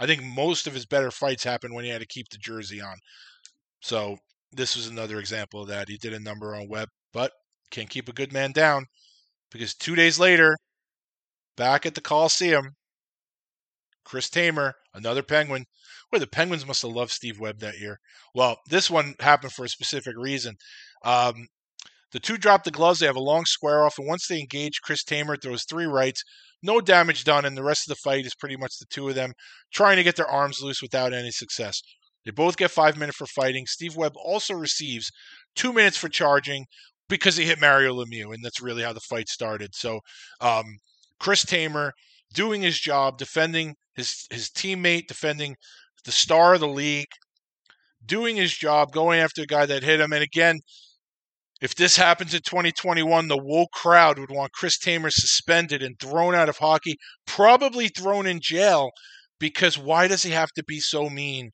[0.00, 2.80] I think most of his better fights happened when he had to keep the jersey
[2.80, 2.96] on.
[3.80, 4.16] So
[4.50, 5.88] this was another example of that.
[5.88, 7.30] He did a number on Webb, but
[7.70, 8.86] can't keep a good man down
[9.54, 10.56] because two days later,
[11.56, 12.70] back at the Coliseum,
[14.04, 15.64] Chris Tamer, another Penguin.
[16.10, 17.98] Where the Penguins must have loved Steve Webb that year.
[18.34, 20.56] Well, this one happened for a specific reason.
[21.04, 21.46] Um,
[22.12, 23.00] the two drop the gloves.
[23.00, 26.22] They have a long square off, and once they engage, Chris Tamer throws three rights.
[26.62, 29.14] No damage done, and the rest of the fight is pretty much the two of
[29.14, 29.32] them
[29.72, 31.80] trying to get their arms loose without any success.
[32.24, 33.66] They both get five minutes for fighting.
[33.66, 35.10] Steve Webb also receives
[35.54, 36.66] two minutes for charging
[37.08, 39.74] because he hit Mario Lemieux, and that's really how the fight started.
[39.74, 40.00] So,
[40.40, 40.64] um,
[41.20, 41.92] Chris Tamer
[42.32, 45.56] doing his job, defending his his teammate, defending
[46.04, 47.08] the star of the league,
[48.04, 50.12] doing his job, going after a guy that hit him.
[50.12, 50.60] And again,
[51.60, 56.34] if this happens in 2021, the woke crowd would want Chris Tamer suspended and thrown
[56.34, 58.90] out of hockey, probably thrown in jail,
[59.38, 61.50] because why does he have to be so mean?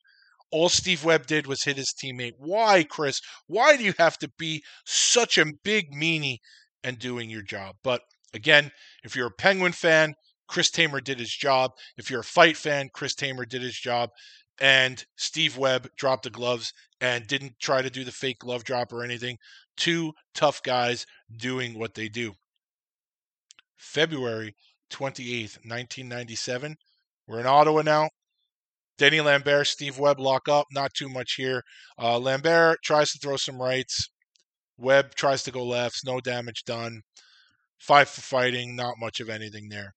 [0.51, 2.33] All Steve Webb did was hit his teammate.
[2.37, 3.21] Why, Chris?
[3.47, 6.37] Why do you have to be such a big meanie
[6.83, 7.75] and doing your job?
[7.83, 8.01] But
[8.33, 8.71] again,
[9.03, 10.13] if you're a Penguin fan,
[10.47, 11.71] Chris Tamer did his job.
[11.97, 14.09] If you're a fight fan, Chris Tamer did his job.
[14.59, 18.91] And Steve Webb dropped the gloves and didn't try to do the fake glove drop
[18.91, 19.37] or anything.
[19.77, 21.05] Two tough guys
[21.35, 22.33] doing what they do.
[23.77, 24.53] February
[24.91, 26.75] 28th, 1997.
[27.27, 28.09] We're in Ottawa now.
[29.01, 30.67] Denny Lambert, Steve Webb lock up.
[30.71, 31.63] Not too much here.
[31.97, 34.11] Uh, Lambert tries to throw some rights.
[34.77, 36.05] Webb tries to go lefts.
[36.05, 37.01] No damage done.
[37.79, 38.75] Five for fighting.
[38.75, 39.95] Not much of anything there.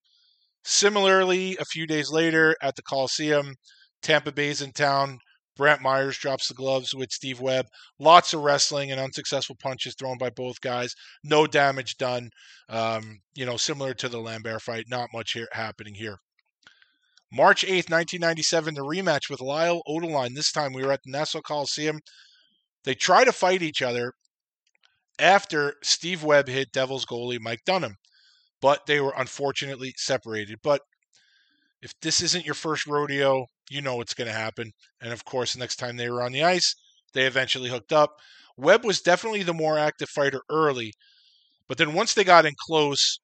[0.65, 3.57] Similarly, a few days later at the Coliseum,
[4.01, 5.19] Tampa Bay's in town.
[5.55, 7.67] Brent Myhres drops the gloves with Steve Webb.
[7.99, 10.95] Lots of wrestling and unsuccessful punches thrown by both guys.
[11.23, 12.31] No damage done.
[12.71, 14.87] Um, you know, similar to the Lambert fight.
[14.89, 16.21] Not much here happening here.
[17.35, 20.37] March 8th, 1997, the rematch with Lyle Odelein.
[20.37, 21.99] This time we were at the Nassau Coliseum.
[22.85, 24.13] They try to fight each other
[25.19, 27.97] after Steve Webb hit Devils goalie Mike Dunham,
[28.61, 30.59] but they were unfortunately separated.
[30.63, 30.83] But
[31.83, 34.71] if this isn't your first rodeo, you know what's going to happen.
[35.01, 36.77] And of course, next time they were on the ice,
[37.15, 38.13] they eventually hooked up.
[38.57, 40.93] Webb was definitely the more active fighter early,
[41.67, 43.19] but then once they got in close,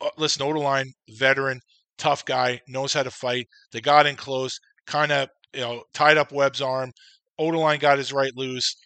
[0.00, 1.60] uh, listen, Odelein, veteran,
[1.98, 3.48] tough guy, knows how to fight.
[3.72, 6.92] They got in close, kind of you know tied up Webb's arm.
[7.40, 8.76] Odelein got his right loose.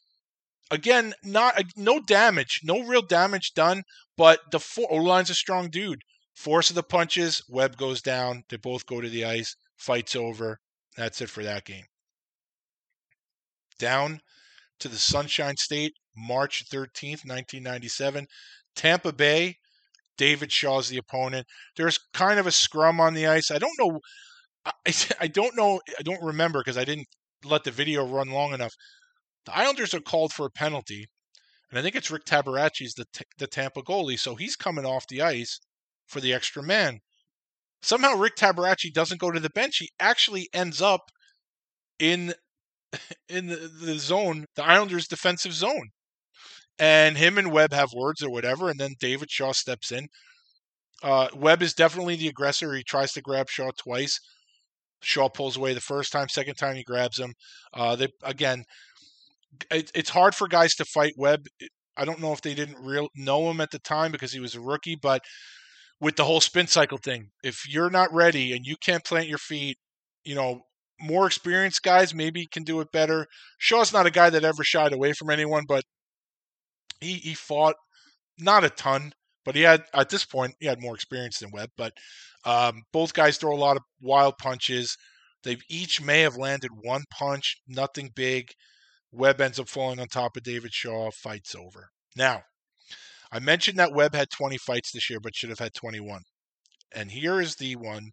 [0.71, 3.83] Again, not no damage, no real damage done,
[4.17, 6.03] but the four, Odelein's a strong dude.
[6.35, 8.43] Force of the punches, Webb goes down.
[8.49, 9.57] They both go to the ice.
[9.77, 10.59] Fight's over.
[10.97, 11.85] That's it for that game.
[13.79, 14.21] Down
[14.81, 18.27] to the Sunshine State, March 13th, 1997.
[18.75, 19.57] Tampa Bay,
[20.17, 21.47] David Shaw's the opponent.
[21.77, 23.51] There's kind of a scrum on the ice.
[23.51, 24.01] I don't know.
[24.65, 24.73] I,
[25.21, 25.81] I don't know.
[25.99, 27.09] I don't remember because I didn't
[27.45, 28.75] let the video run long enough.
[29.45, 31.07] The Islanders are called for a penalty,
[31.71, 33.07] and I think it's Rick Tabaracci's the,
[33.39, 34.19] the Tampa goalie.
[34.19, 35.61] So he's coming off the ice
[36.07, 37.01] for the extra man.
[37.83, 39.77] Somehow Rick Tabaracci doesn't go to the bench.
[39.79, 41.11] He actually ends up
[41.99, 42.35] in
[43.29, 45.91] in the, the zone, the Islanders' defensive zone.
[46.79, 50.09] And him and Webb have words or whatever, and then David Shaw steps in.
[51.03, 52.75] Uh, Webb is definitely the aggressor.
[52.75, 54.19] He tries to grab Shaw twice.
[55.03, 57.35] Shaw pulls away the first time, second time he grabs him.
[57.73, 58.65] Uh, they again,
[59.71, 61.47] it, it's hard for guys to fight Webb.
[61.97, 64.55] I don't know if they didn't real know him at the time because he was
[64.55, 65.23] a rookie, but
[66.01, 67.31] with the whole spin cycle thing.
[67.43, 69.79] If you're not ready and you can't plant your feet,
[70.25, 70.63] you know,
[71.01, 73.27] more experienced guys maybe can do it better.
[73.59, 75.85] Shaw's not a guy that ever shied away from anyone, but
[77.01, 77.77] he he fought
[78.39, 79.13] not a ton,
[79.45, 81.71] but he had at this point he had more experience than Webb.
[81.77, 81.93] But
[82.45, 84.97] um, both guys throw a lot of wild punches.
[85.43, 88.51] They each may have landed one punch, nothing big.
[89.13, 91.11] Webb ends up falling on top of David Shaw.
[91.11, 91.89] Fight's over.
[92.17, 92.43] Now,
[93.33, 96.23] I mentioned that Webb had 20 fights this year, but should have had 21.
[96.93, 98.11] And here is the one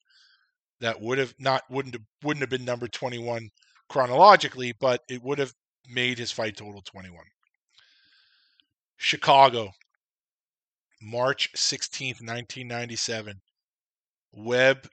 [0.80, 3.49] that would have not wouldn't have, wouldn't have been number 21
[3.89, 5.53] chronologically, but it would have
[5.89, 7.23] made his fight total 21.
[9.03, 9.69] Chicago,
[11.01, 13.34] March 16th, 1997.
[14.31, 14.88] Webb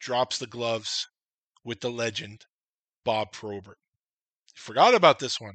[0.00, 1.06] drops the gloves
[1.64, 2.46] with the legend,
[3.04, 3.78] Bob Probert.
[4.56, 5.54] Forgot about this one.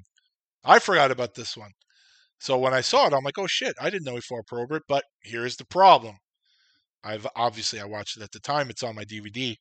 [0.64, 1.72] I forgot about this one.
[2.40, 4.84] So when I saw it, I'm like, oh shit, I didn't know he fought Probert,
[4.88, 6.16] but here's the problem.
[7.04, 9.58] I've obviously I watched it at the time, it's on my DVD.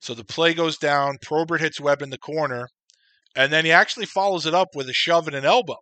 [0.00, 2.68] So the play goes down, Probert hits Webb in the corner,
[3.34, 5.78] and then he actually follows it up with a shove and an elbow.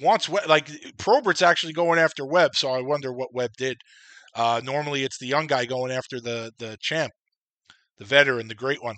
[0.00, 3.78] Wants Webb, like Probert's actually going after Webb, so I wonder what Webb did.
[4.34, 7.12] Uh, normally it's the young guy going after the the champ,
[7.98, 8.96] the veteran, the great one.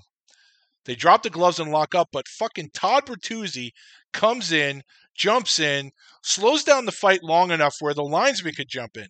[0.87, 3.71] They drop the gloves and lock up, but fucking Todd Bertuzzi
[4.13, 4.83] comes in,
[5.15, 5.91] jumps in,
[6.23, 9.09] slows down the fight long enough where the linesman could jump in.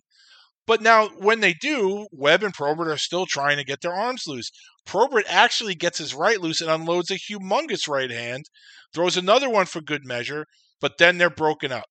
[0.65, 4.23] But now, when they do, Webb and Probert are still trying to get their arms
[4.27, 4.51] loose.
[4.85, 8.49] Probert actually gets his right loose and unloads a humongous right hand,
[8.93, 10.45] throws another one for good measure,
[10.81, 11.85] but then they're broken up.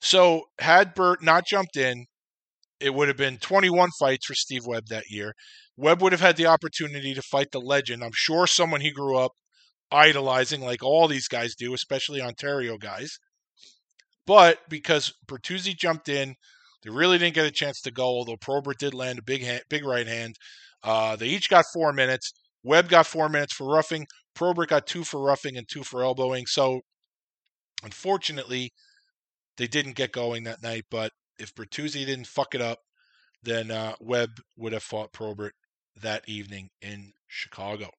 [0.00, 2.06] So, had Burt not jumped in,
[2.80, 5.34] it would have been 21 fights for Steve Webb that year.
[5.76, 8.02] Webb would have had the opportunity to fight the legend.
[8.02, 9.32] I'm sure someone he grew up
[9.90, 13.18] idolizing, like all these guys do, especially Ontario guys.
[14.26, 16.34] But because Bertuzzi jumped in,
[16.82, 18.04] they really didn't get a chance to go.
[18.04, 20.36] Although Probert did land a big hand, big right hand.
[20.82, 22.32] Uh, they each got four minutes.
[22.62, 24.06] Webb got four minutes for roughing.
[24.34, 26.46] Probert got two for roughing and two for elbowing.
[26.46, 26.82] So,
[27.82, 28.72] unfortunately,
[29.56, 30.84] they didn't get going that night.
[30.90, 32.80] But if Bertuzzi didn't fuck it up,
[33.42, 35.54] then uh, Webb would have fought Probert
[36.00, 37.90] that evening in Chicago.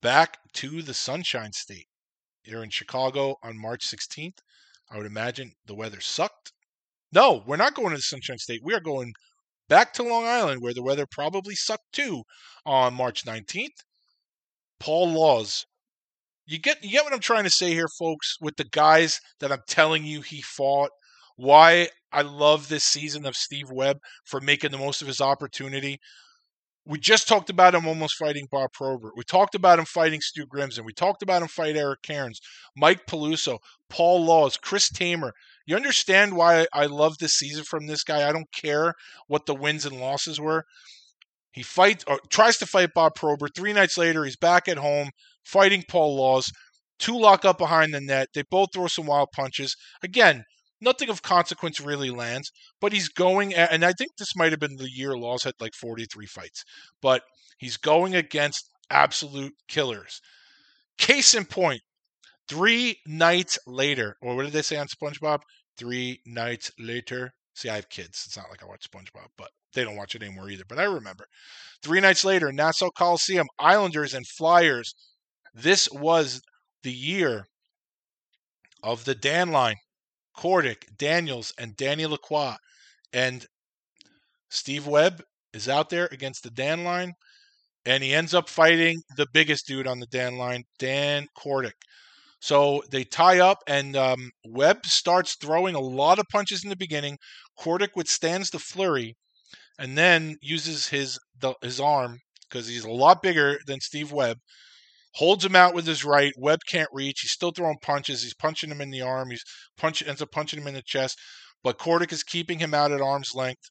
[0.00, 1.86] Back to the Sunshine State.
[2.42, 4.38] Here in Chicago on March 16th.
[4.90, 6.52] I would imagine the weather sucked.
[7.12, 8.62] No, we're not going to the Sunshine State.
[8.64, 9.14] We are going
[9.68, 12.24] back to Long Island, where the weather probably sucked too
[12.66, 13.84] on March 19th.
[14.80, 15.66] Paul Laus.
[16.46, 19.52] You get you get what I'm trying to say here, folks, with the guys that
[19.52, 20.90] I'm telling you he fought
[21.36, 25.98] why I love this season of Steve Webb for making the most of his opportunity.
[26.84, 29.12] We just talked about him almost fighting Bob Probert.
[29.16, 30.84] We talked about him fighting Stu Grimson.
[30.84, 32.40] We talked about him fight Eric Cairns,
[32.76, 33.58] Mike Peluso,
[33.88, 35.32] Paul Laus, Chris Tamer.
[35.64, 38.28] You understand why I love this season from this guy?
[38.28, 38.94] I don't care
[39.28, 40.64] what the wins and losses were.
[41.52, 43.54] He fights or tries to fight Bob Probert.
[43.54, 45.10] Three nights later, he's back at home
[45.44, 46.50] fighting Paul Laus.
[46.98, 48.28] Two lock up behind the net.
[48.34, 49.74] They both throw some wild punches.
[50.02, 50.44] Again,
[50.80, 52.50] nothing of consequence really lands,
[52.80, 55.74] but he's going, and I think this might have been the year Laus had like
[55.74, 56.64] 43 fights,
[57.00, 57.22] but
[57.58, 60.20] he's going against absolute killers.
[60.98, 61.80] Case in point,
[62.48, 65.40] three nights later, or what did they say on SpongeBob?
[65.78, 67.32] Three nights later.
[67.54, 68.24] See, I have kids.
[68.26, 70.64] It's not like I watch SpongeBob, but they don't watch it anymore either.
[70.68, 71.24] But I remember.
[71.82, 74.94] Three nights later, Nassau Coliseum, Islanders and Flyers.
[75.54, 76.42] This was
[76.82, 77.46] the year
[78.82, 79.76] of the Dan line.
[80.36, 82.56] Kordic, Daniels, and Danny Lacroix.
[83.12, 83.46] And
[84.50, 85.22] Steve Webb
[85.52, 87.14] is out there against the Dan line,
[87.86, 91.74] and he ends up fighting the biggest dude on the Dan line, Dan Kordic.
[92.40, 96.76] So they tie up, and um, Webb starts throwing a lot of punches in the
[96.76, 97.18] beginning.
[97.58, 99.16] Kordic withstands the flurry,
[99.78, 104.38] and then uses his the, his arm because he's a lot bigger than Steve Webb
[105.14, 106.32] holds him out with his right.
[106.38, 107.20] Webb can't reach.
[107.20, 108.22] He's still throwing punches.
[108.22, 109.30] He's punching him in the arm.
[109.30, 109.44] He's
[109.76, 111.18] punch ends up punching him in the chest.
[111.62, 113.70] But Kordic is keeping him out at arm's length.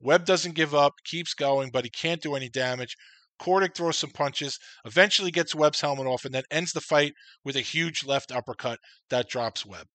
[0.00, 2.96] Webb doesn't give up, keeps going, but he can't do any damage.
[3.40, 7.14] Kordic throws some punches, eventually gets Webb's helmet off, and then ends the fight
[7.44, 8.78] with a huge left uppercut
[9.10, 9.86] that drops Webb.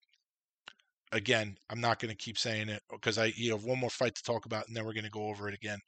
[1.11, 4.15] Again, I'm not going to keep saying it because I you have one more fight
[4.15, 5.79] to talk about, and then we're going to go over it again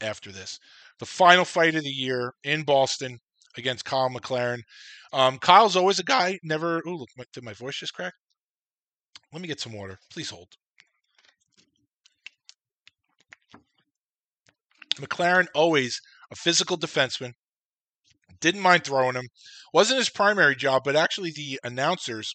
[0.00, 0.58] after this.
[0.98, 3.18] The final fight of the year in Boston,
[3.56, 4.60] against Kyle McLaren.
[5.12, 6.38] Um, Kyle's always a guy.
[6.42, 6.82] Never.
[6.86, 8.14] Oh, look, my, did my voice just crack?
[9.32, 9.98] Let me get some water.
[10.12, 10.48] Please hold.
[14.96, 16.00] McLaren always
[16.30, 17.32] a physical defenseman.
[18.40, 19.28] Didn't mind throwing him.
[19.72, 22.34] Wasn't his primary job, but actually the announcers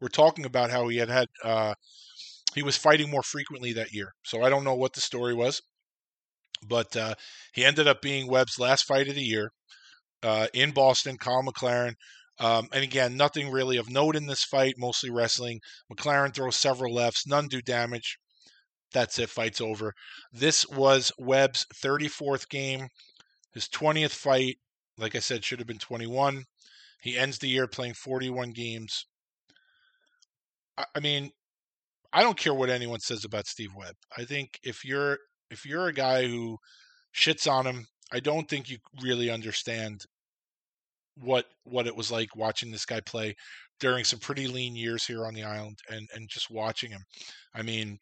[0.00, 1.74] were talking about how he had had uh,
[2.54, 4.12] he was fighting more frequently that year.
[4.24, 5.62] So I don't know what the story was,
[6.66, 7.14] but uh,
[7.52, 9.50] he ended up being Webb's last fight of the year
[10.22, 11.94] uh, in Boston, Kyle McLaren.
[12.40, 15.60] Um, and again, nothing really of note in this fight, mostly wrestling.
[15.92, 18.18] McLaren throws several lefts, none do damage.
[18.92, 19.92] That's it, fight's over.
[20.32, 22.88] This was Webb's 34th game,
[23.52, 24.56] his 20th fight.
[24.96, 26.44] Like I said, should have been 21.
[27.02, 29.04] He ends the year playing 41 games.
[30.76, 31.30] I, I mean,
[32.12, 33.94] I don't care what anyone says about Steve Webb.
[34.16, 35.18] I think if you're
[35.50, 36.58] if you're a guy who
[37.14, 40.04] shits on him, I don't think you really understand
[41.20, 43.34] what what it was like watching this guy play
[43.80, 47.02] during some pretty lean years here on the island and and just watching him.
[47.54, 47.98] I mean,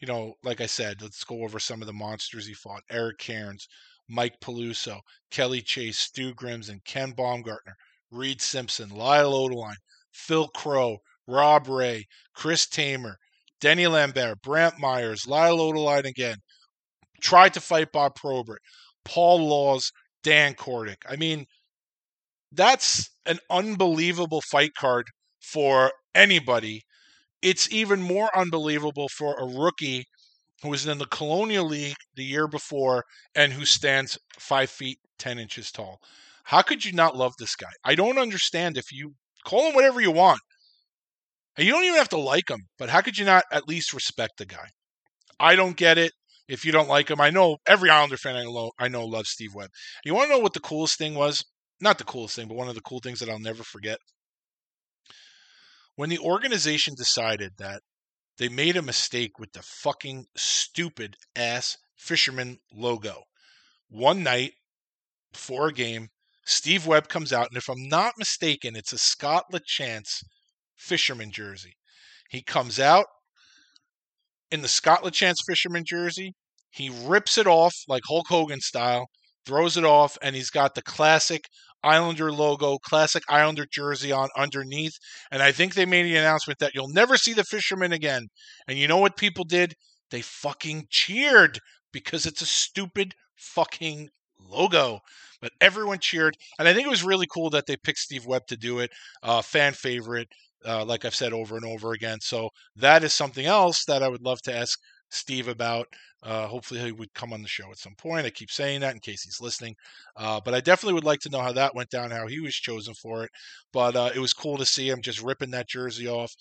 [0.00, 2.82] you know, like I said, let's go over some of the monsters he fought.
[2.90, 3.68] Eric Cairns,
[4.08, 7.76] Mike Peluso, Kelly Chase, Stu Grimson, Ken Baumgartner,
[8.10, 9.76] Reid Simpson, Lyle Odelein,
[10.12, 13.16] Phil Crowe, Rob Ray, Chris Tamer,
[13.60, 16.36] Denny Lambert, Brant Myhres, Lyle Odelein again.
[17.20, 18.60] Tried to fight Bob Probert,
[19.04, 19.90] Paul Laus,
[20.22, 21.02] Dan Kordic.
[21.08, 21.46] I mean,
[22.52, 25.06] that's an unbelievable fight card
[25.42, 26.82] for anybody.
[27.42, 30.04] It's even more unbelievable for a rookie
[30.62, 33.04] who was in the Colonial League the year before
[33.34, 35.98] and who stands five feet ten inches tall.
[36.44, 37.72] How could you not love this guy?
[37.84, 39.14] I don't understand if you
[39.44, 40.40] call him whatever you want.
[41.58, 44.38] You don't even have to like him, but how could you not at least respect
[44.38, 44.68] the guy?
[45.38, 46.12] I don't get it.
[46.48, 49.30] If you don't like him, I know every Islander fan I know, I know loves
[49.30, 49.70] Steve Webb.
[50.04, 51.44] You want to know what the coolest thing was?
[51.80, 53.98] Not the coolest thing, but one of the cool things that I'll never forget.
[55.96, 57.80] When the organization decided that
[58.38, 63.22] they made a mistake with the fucking stupid ass fisherman logo.
[63.88, 64.52] One night
[65.32, 66.08] before a game,
[66.44, 70.24] Steve Webb comes out, and if I'm not mistaken, it's a Scott LaChance
[70.76, 71.74] fisherman jersey.
[72.28, 73.06] He comes out
[74.54, 76.32] in the Scott LaChance fisherman jersey.
[76.70, 79.06] He rips it off like Hulk Hogan style,
[79.44, 81.42] throws it off, and he's got the classic
[81.82, 84.94] Islander logo, classic Islander jersey on underneath.
[85.32, 88.28] And I think they made the announcement that you'll never see the fisherman again.
[88.68, 89.74] And you know what people did?
[90.12, 91.58] They fucking cheered
[91.92, 94.08] because it's a stupid fucking
[94.38, 95.00] logo.
[95.42, 96.36] But everyone cheered.
[96.60, 98.90] And I think it was really cool that they picked Steve Webb to do it.
[99.22, 100.28] Uh, fan favorite,
[100.66, 102.18] uh, like I've said over and over again.
[102.20, 104.78] So that is something else that I would love to ask
[105.10, 105.86] Steve about.
[106.22, 108.26] Uh, hopefully, he would come on the show at some point.
[108.26, 109.74] I keep saying that in case he's listening.
[110.16, 112.54] Uh, but I definitely would like to know how that went down, how he was
[112.54, 113.30] chosen for it.
[113.72, 116.34] But uh, it was cool to see him just ripping that jersey off.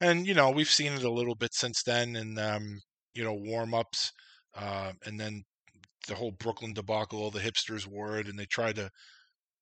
[0.00, 2.80] And, you know, we've seen it a little bit since then and, um,
[3.14, 4.12] you know, warm ups.
[4.56, 5.42] Uh, and then
[6.08, 8.90] the whole Brooklyn debacle, all the hipsters wore it and they tried to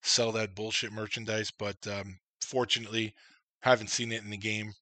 [0.02, 1.50] sell that bullshit merchandise.
[1.58, 3.12] But um, fortunately,
[3.62, 4.72] haven't seen it in the game.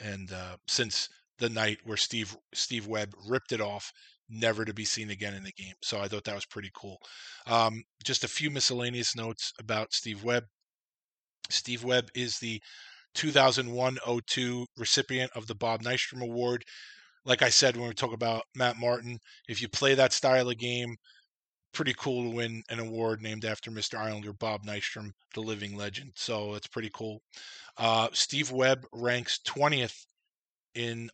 [0.00, 1.08] And uh, since
[1.38, 3.92] the night where Steve Steve Webb ripped it off,
[4.28, 5.74] never to be seen again in the game.
[5.82, 6.98] So I thought that was pretty cool.
[7.46, 10.44] Um, just a few miscellaneous notes about Steve Webb.
[11.50, 12.60] Steve Webb is the
[13.16, 16.62] 2001-02 recipient of the Bob Nystrom Award.
[17.24, 19.18] Like I said when we talk about Matt Martin,
[19.48, 20.96] if you play that style of game,
[21.78, 23.96] pretty cool to win an award named after Mr.
[23.96, 26.10] Islander Bob Nystrom, the living legend.
[26.16, 27.22] So it's pretty cool.
[27.76, 29.94] Uh, Steve Webb ranks 20th
[30.74, 31.08] in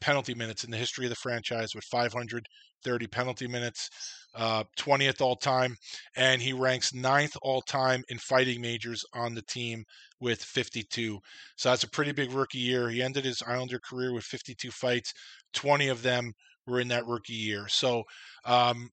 [0.00, 3.90] penalty minutes in the history of the franchise with 530 penalty minutes,
[4.34, 5.76] uh, 20th all time,
[6.16, 9.84] and he ranks ninth all time in fighting majors on the team
[10.20, 11.18] with 52.
[11.56, 12.88] So that's a pretty big rookie year.
[12.88, 15.12] He ended his Islander career with 52 fights,
[15.52, 16.32] 20 of them
[16.66, 17.68] were in that rookie year.
[17.68, 18.04] So
[18.46, 18.88] um,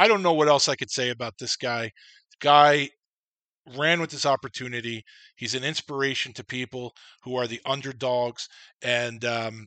[0.00, 1.92] I don't know what else I could say about this guy.
[2.40, 2.88] Guy
[3.76, 5.04] ran with this opportunity.
[5.36, 8.48] He's an inspiration to people who are the underdogs,
[8.82, 9.66] and um,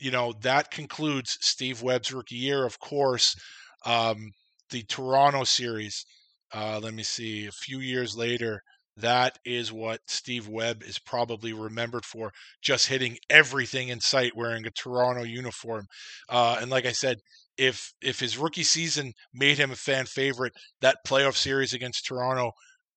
[0.00, 2.64] you know, that concludes Steve Webb's rookie year.
[2.64, 3.36] Of course,
[3.84, 4.32] um,
[4.70, 6.06] the Toronto series,
[6.54, 8.62] uh, let me see, a few years later,
[8.96, 12.32] that is what Steve Webb is probably remembered for,
[12.62, 15.86] just hitting everything in sight wearing a Toronto uniform.
[16.28, 17.18] Uh, and like I said,
[17.58, 22.52] if if his rookie season made him a fan favorite, that playoff series against Toronto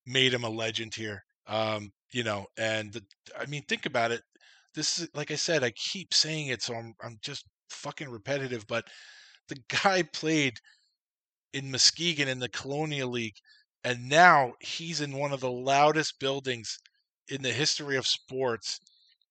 [0.05, 1.23] made him a legend here.
[1.47, 3.01] Um, you know, and the,
[3.39, 4.21] I mean, think about it
[4.77, 8.65] this is like I said, I keep saying it, so I'm I'm just fucking repetitive.
[8.67, 8.85] But
[9.49, 10.53] the guy played
[11.53, 13.35] in Muskegon in the Colonial League,
[13.83, 16.77] and now he's in one of the loudest buildings
[17.29, 18.79] in the history of sports,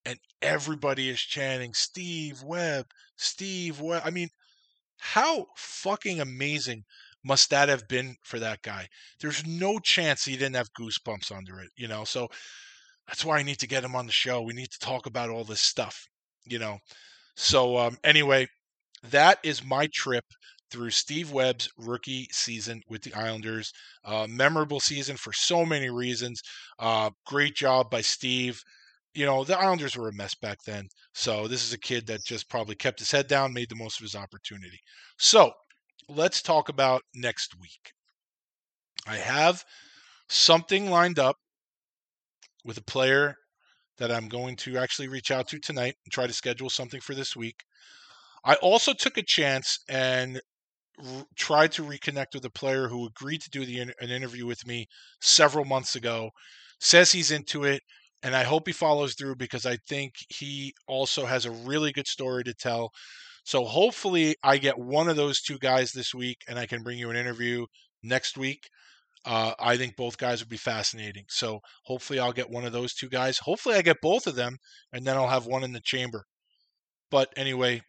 [0.05, 2.87] and everybody is chanting Steve Webb,
[3.17, 4.03] Steve Webb.
[4.05, 4.29] I mean,
[4.99, 6.85] how fucking amazing
[7.25, 8.89] must that have been for that guy?
[9.21, 12.05] There's no chance he didn't have goosebumps under it, you know.
[12.05, 12.29] So
[13.07, 14.43] that's why I need to get him on the show.
[14.43, 16.07] We need to talk about all this stuff,
[16.45, 16.79] you know.
[17.37, 18.49] So um, anyway,
[19.11, 20.25] that is my trip
[20.71, 23.73] through Steve Webb's rookie season with the Islanders.
[24.05, 26.43] Uh, memorable season for so many reasons.
[26.79, 28.61] Uh, great job by Steve.
[29.17, 30.89] You know, the Islanders were a mess back then.
[31.15, 33.99] So this is a kid that just probably kept his head down, made the most
[33.99, 34.79] of his opportunity.
[35.19, 35.53] So
[36.09, 37.93] let's talk about next week.
[39.07, 39.65] I have
[40.29, 41.37] something lined up
[42.63, 43.37] with a player
[43.97, 47.15] that I'm going to actually reach out to tonight and try to schedule something for
[47.15, 47.57] this week.
[48.45, 50.41] I also took a chance and
[51.03, 54.67] r- tried to reconnect with a player who agreed to do the an interview with
[54.67, 54.89] me
[55.23, 56.31] several months ago.
[56.81, 57.83] Says he's into it,
[58.23, 62.07] and I hope he follows through because I think he also has a really good
[62.07, 62.91] story to tell.
[63.45, 66.99] So hopefully, I get one of those two guys this week, and I can bring
[66.99, 67.67] you an interview
[68.03, 68.69] next week.
[69.25, 71.25] Uh, I think both guys would be fascinating.
[71.29, 73.39] So hopefully, I'll get one of those two guys.
[73.39, 74.57] Hopefully, I get both of them,
[74.93, 76.25] and then I'll have one in the chamber.
[77.11, 77.83] But anyway,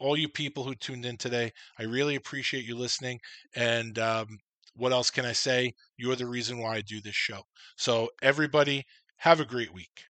[0.00, 3.20] all you people who tuned in today, I really appreciate you listening.
[3.54, 4.26] And um,
[4.74, 5.72] what else can I say?
[5.96, 7.42] You're the reason why I do this show.
[7.76, 8.84] So, everybody,
[9.24, 10.04] have a great week.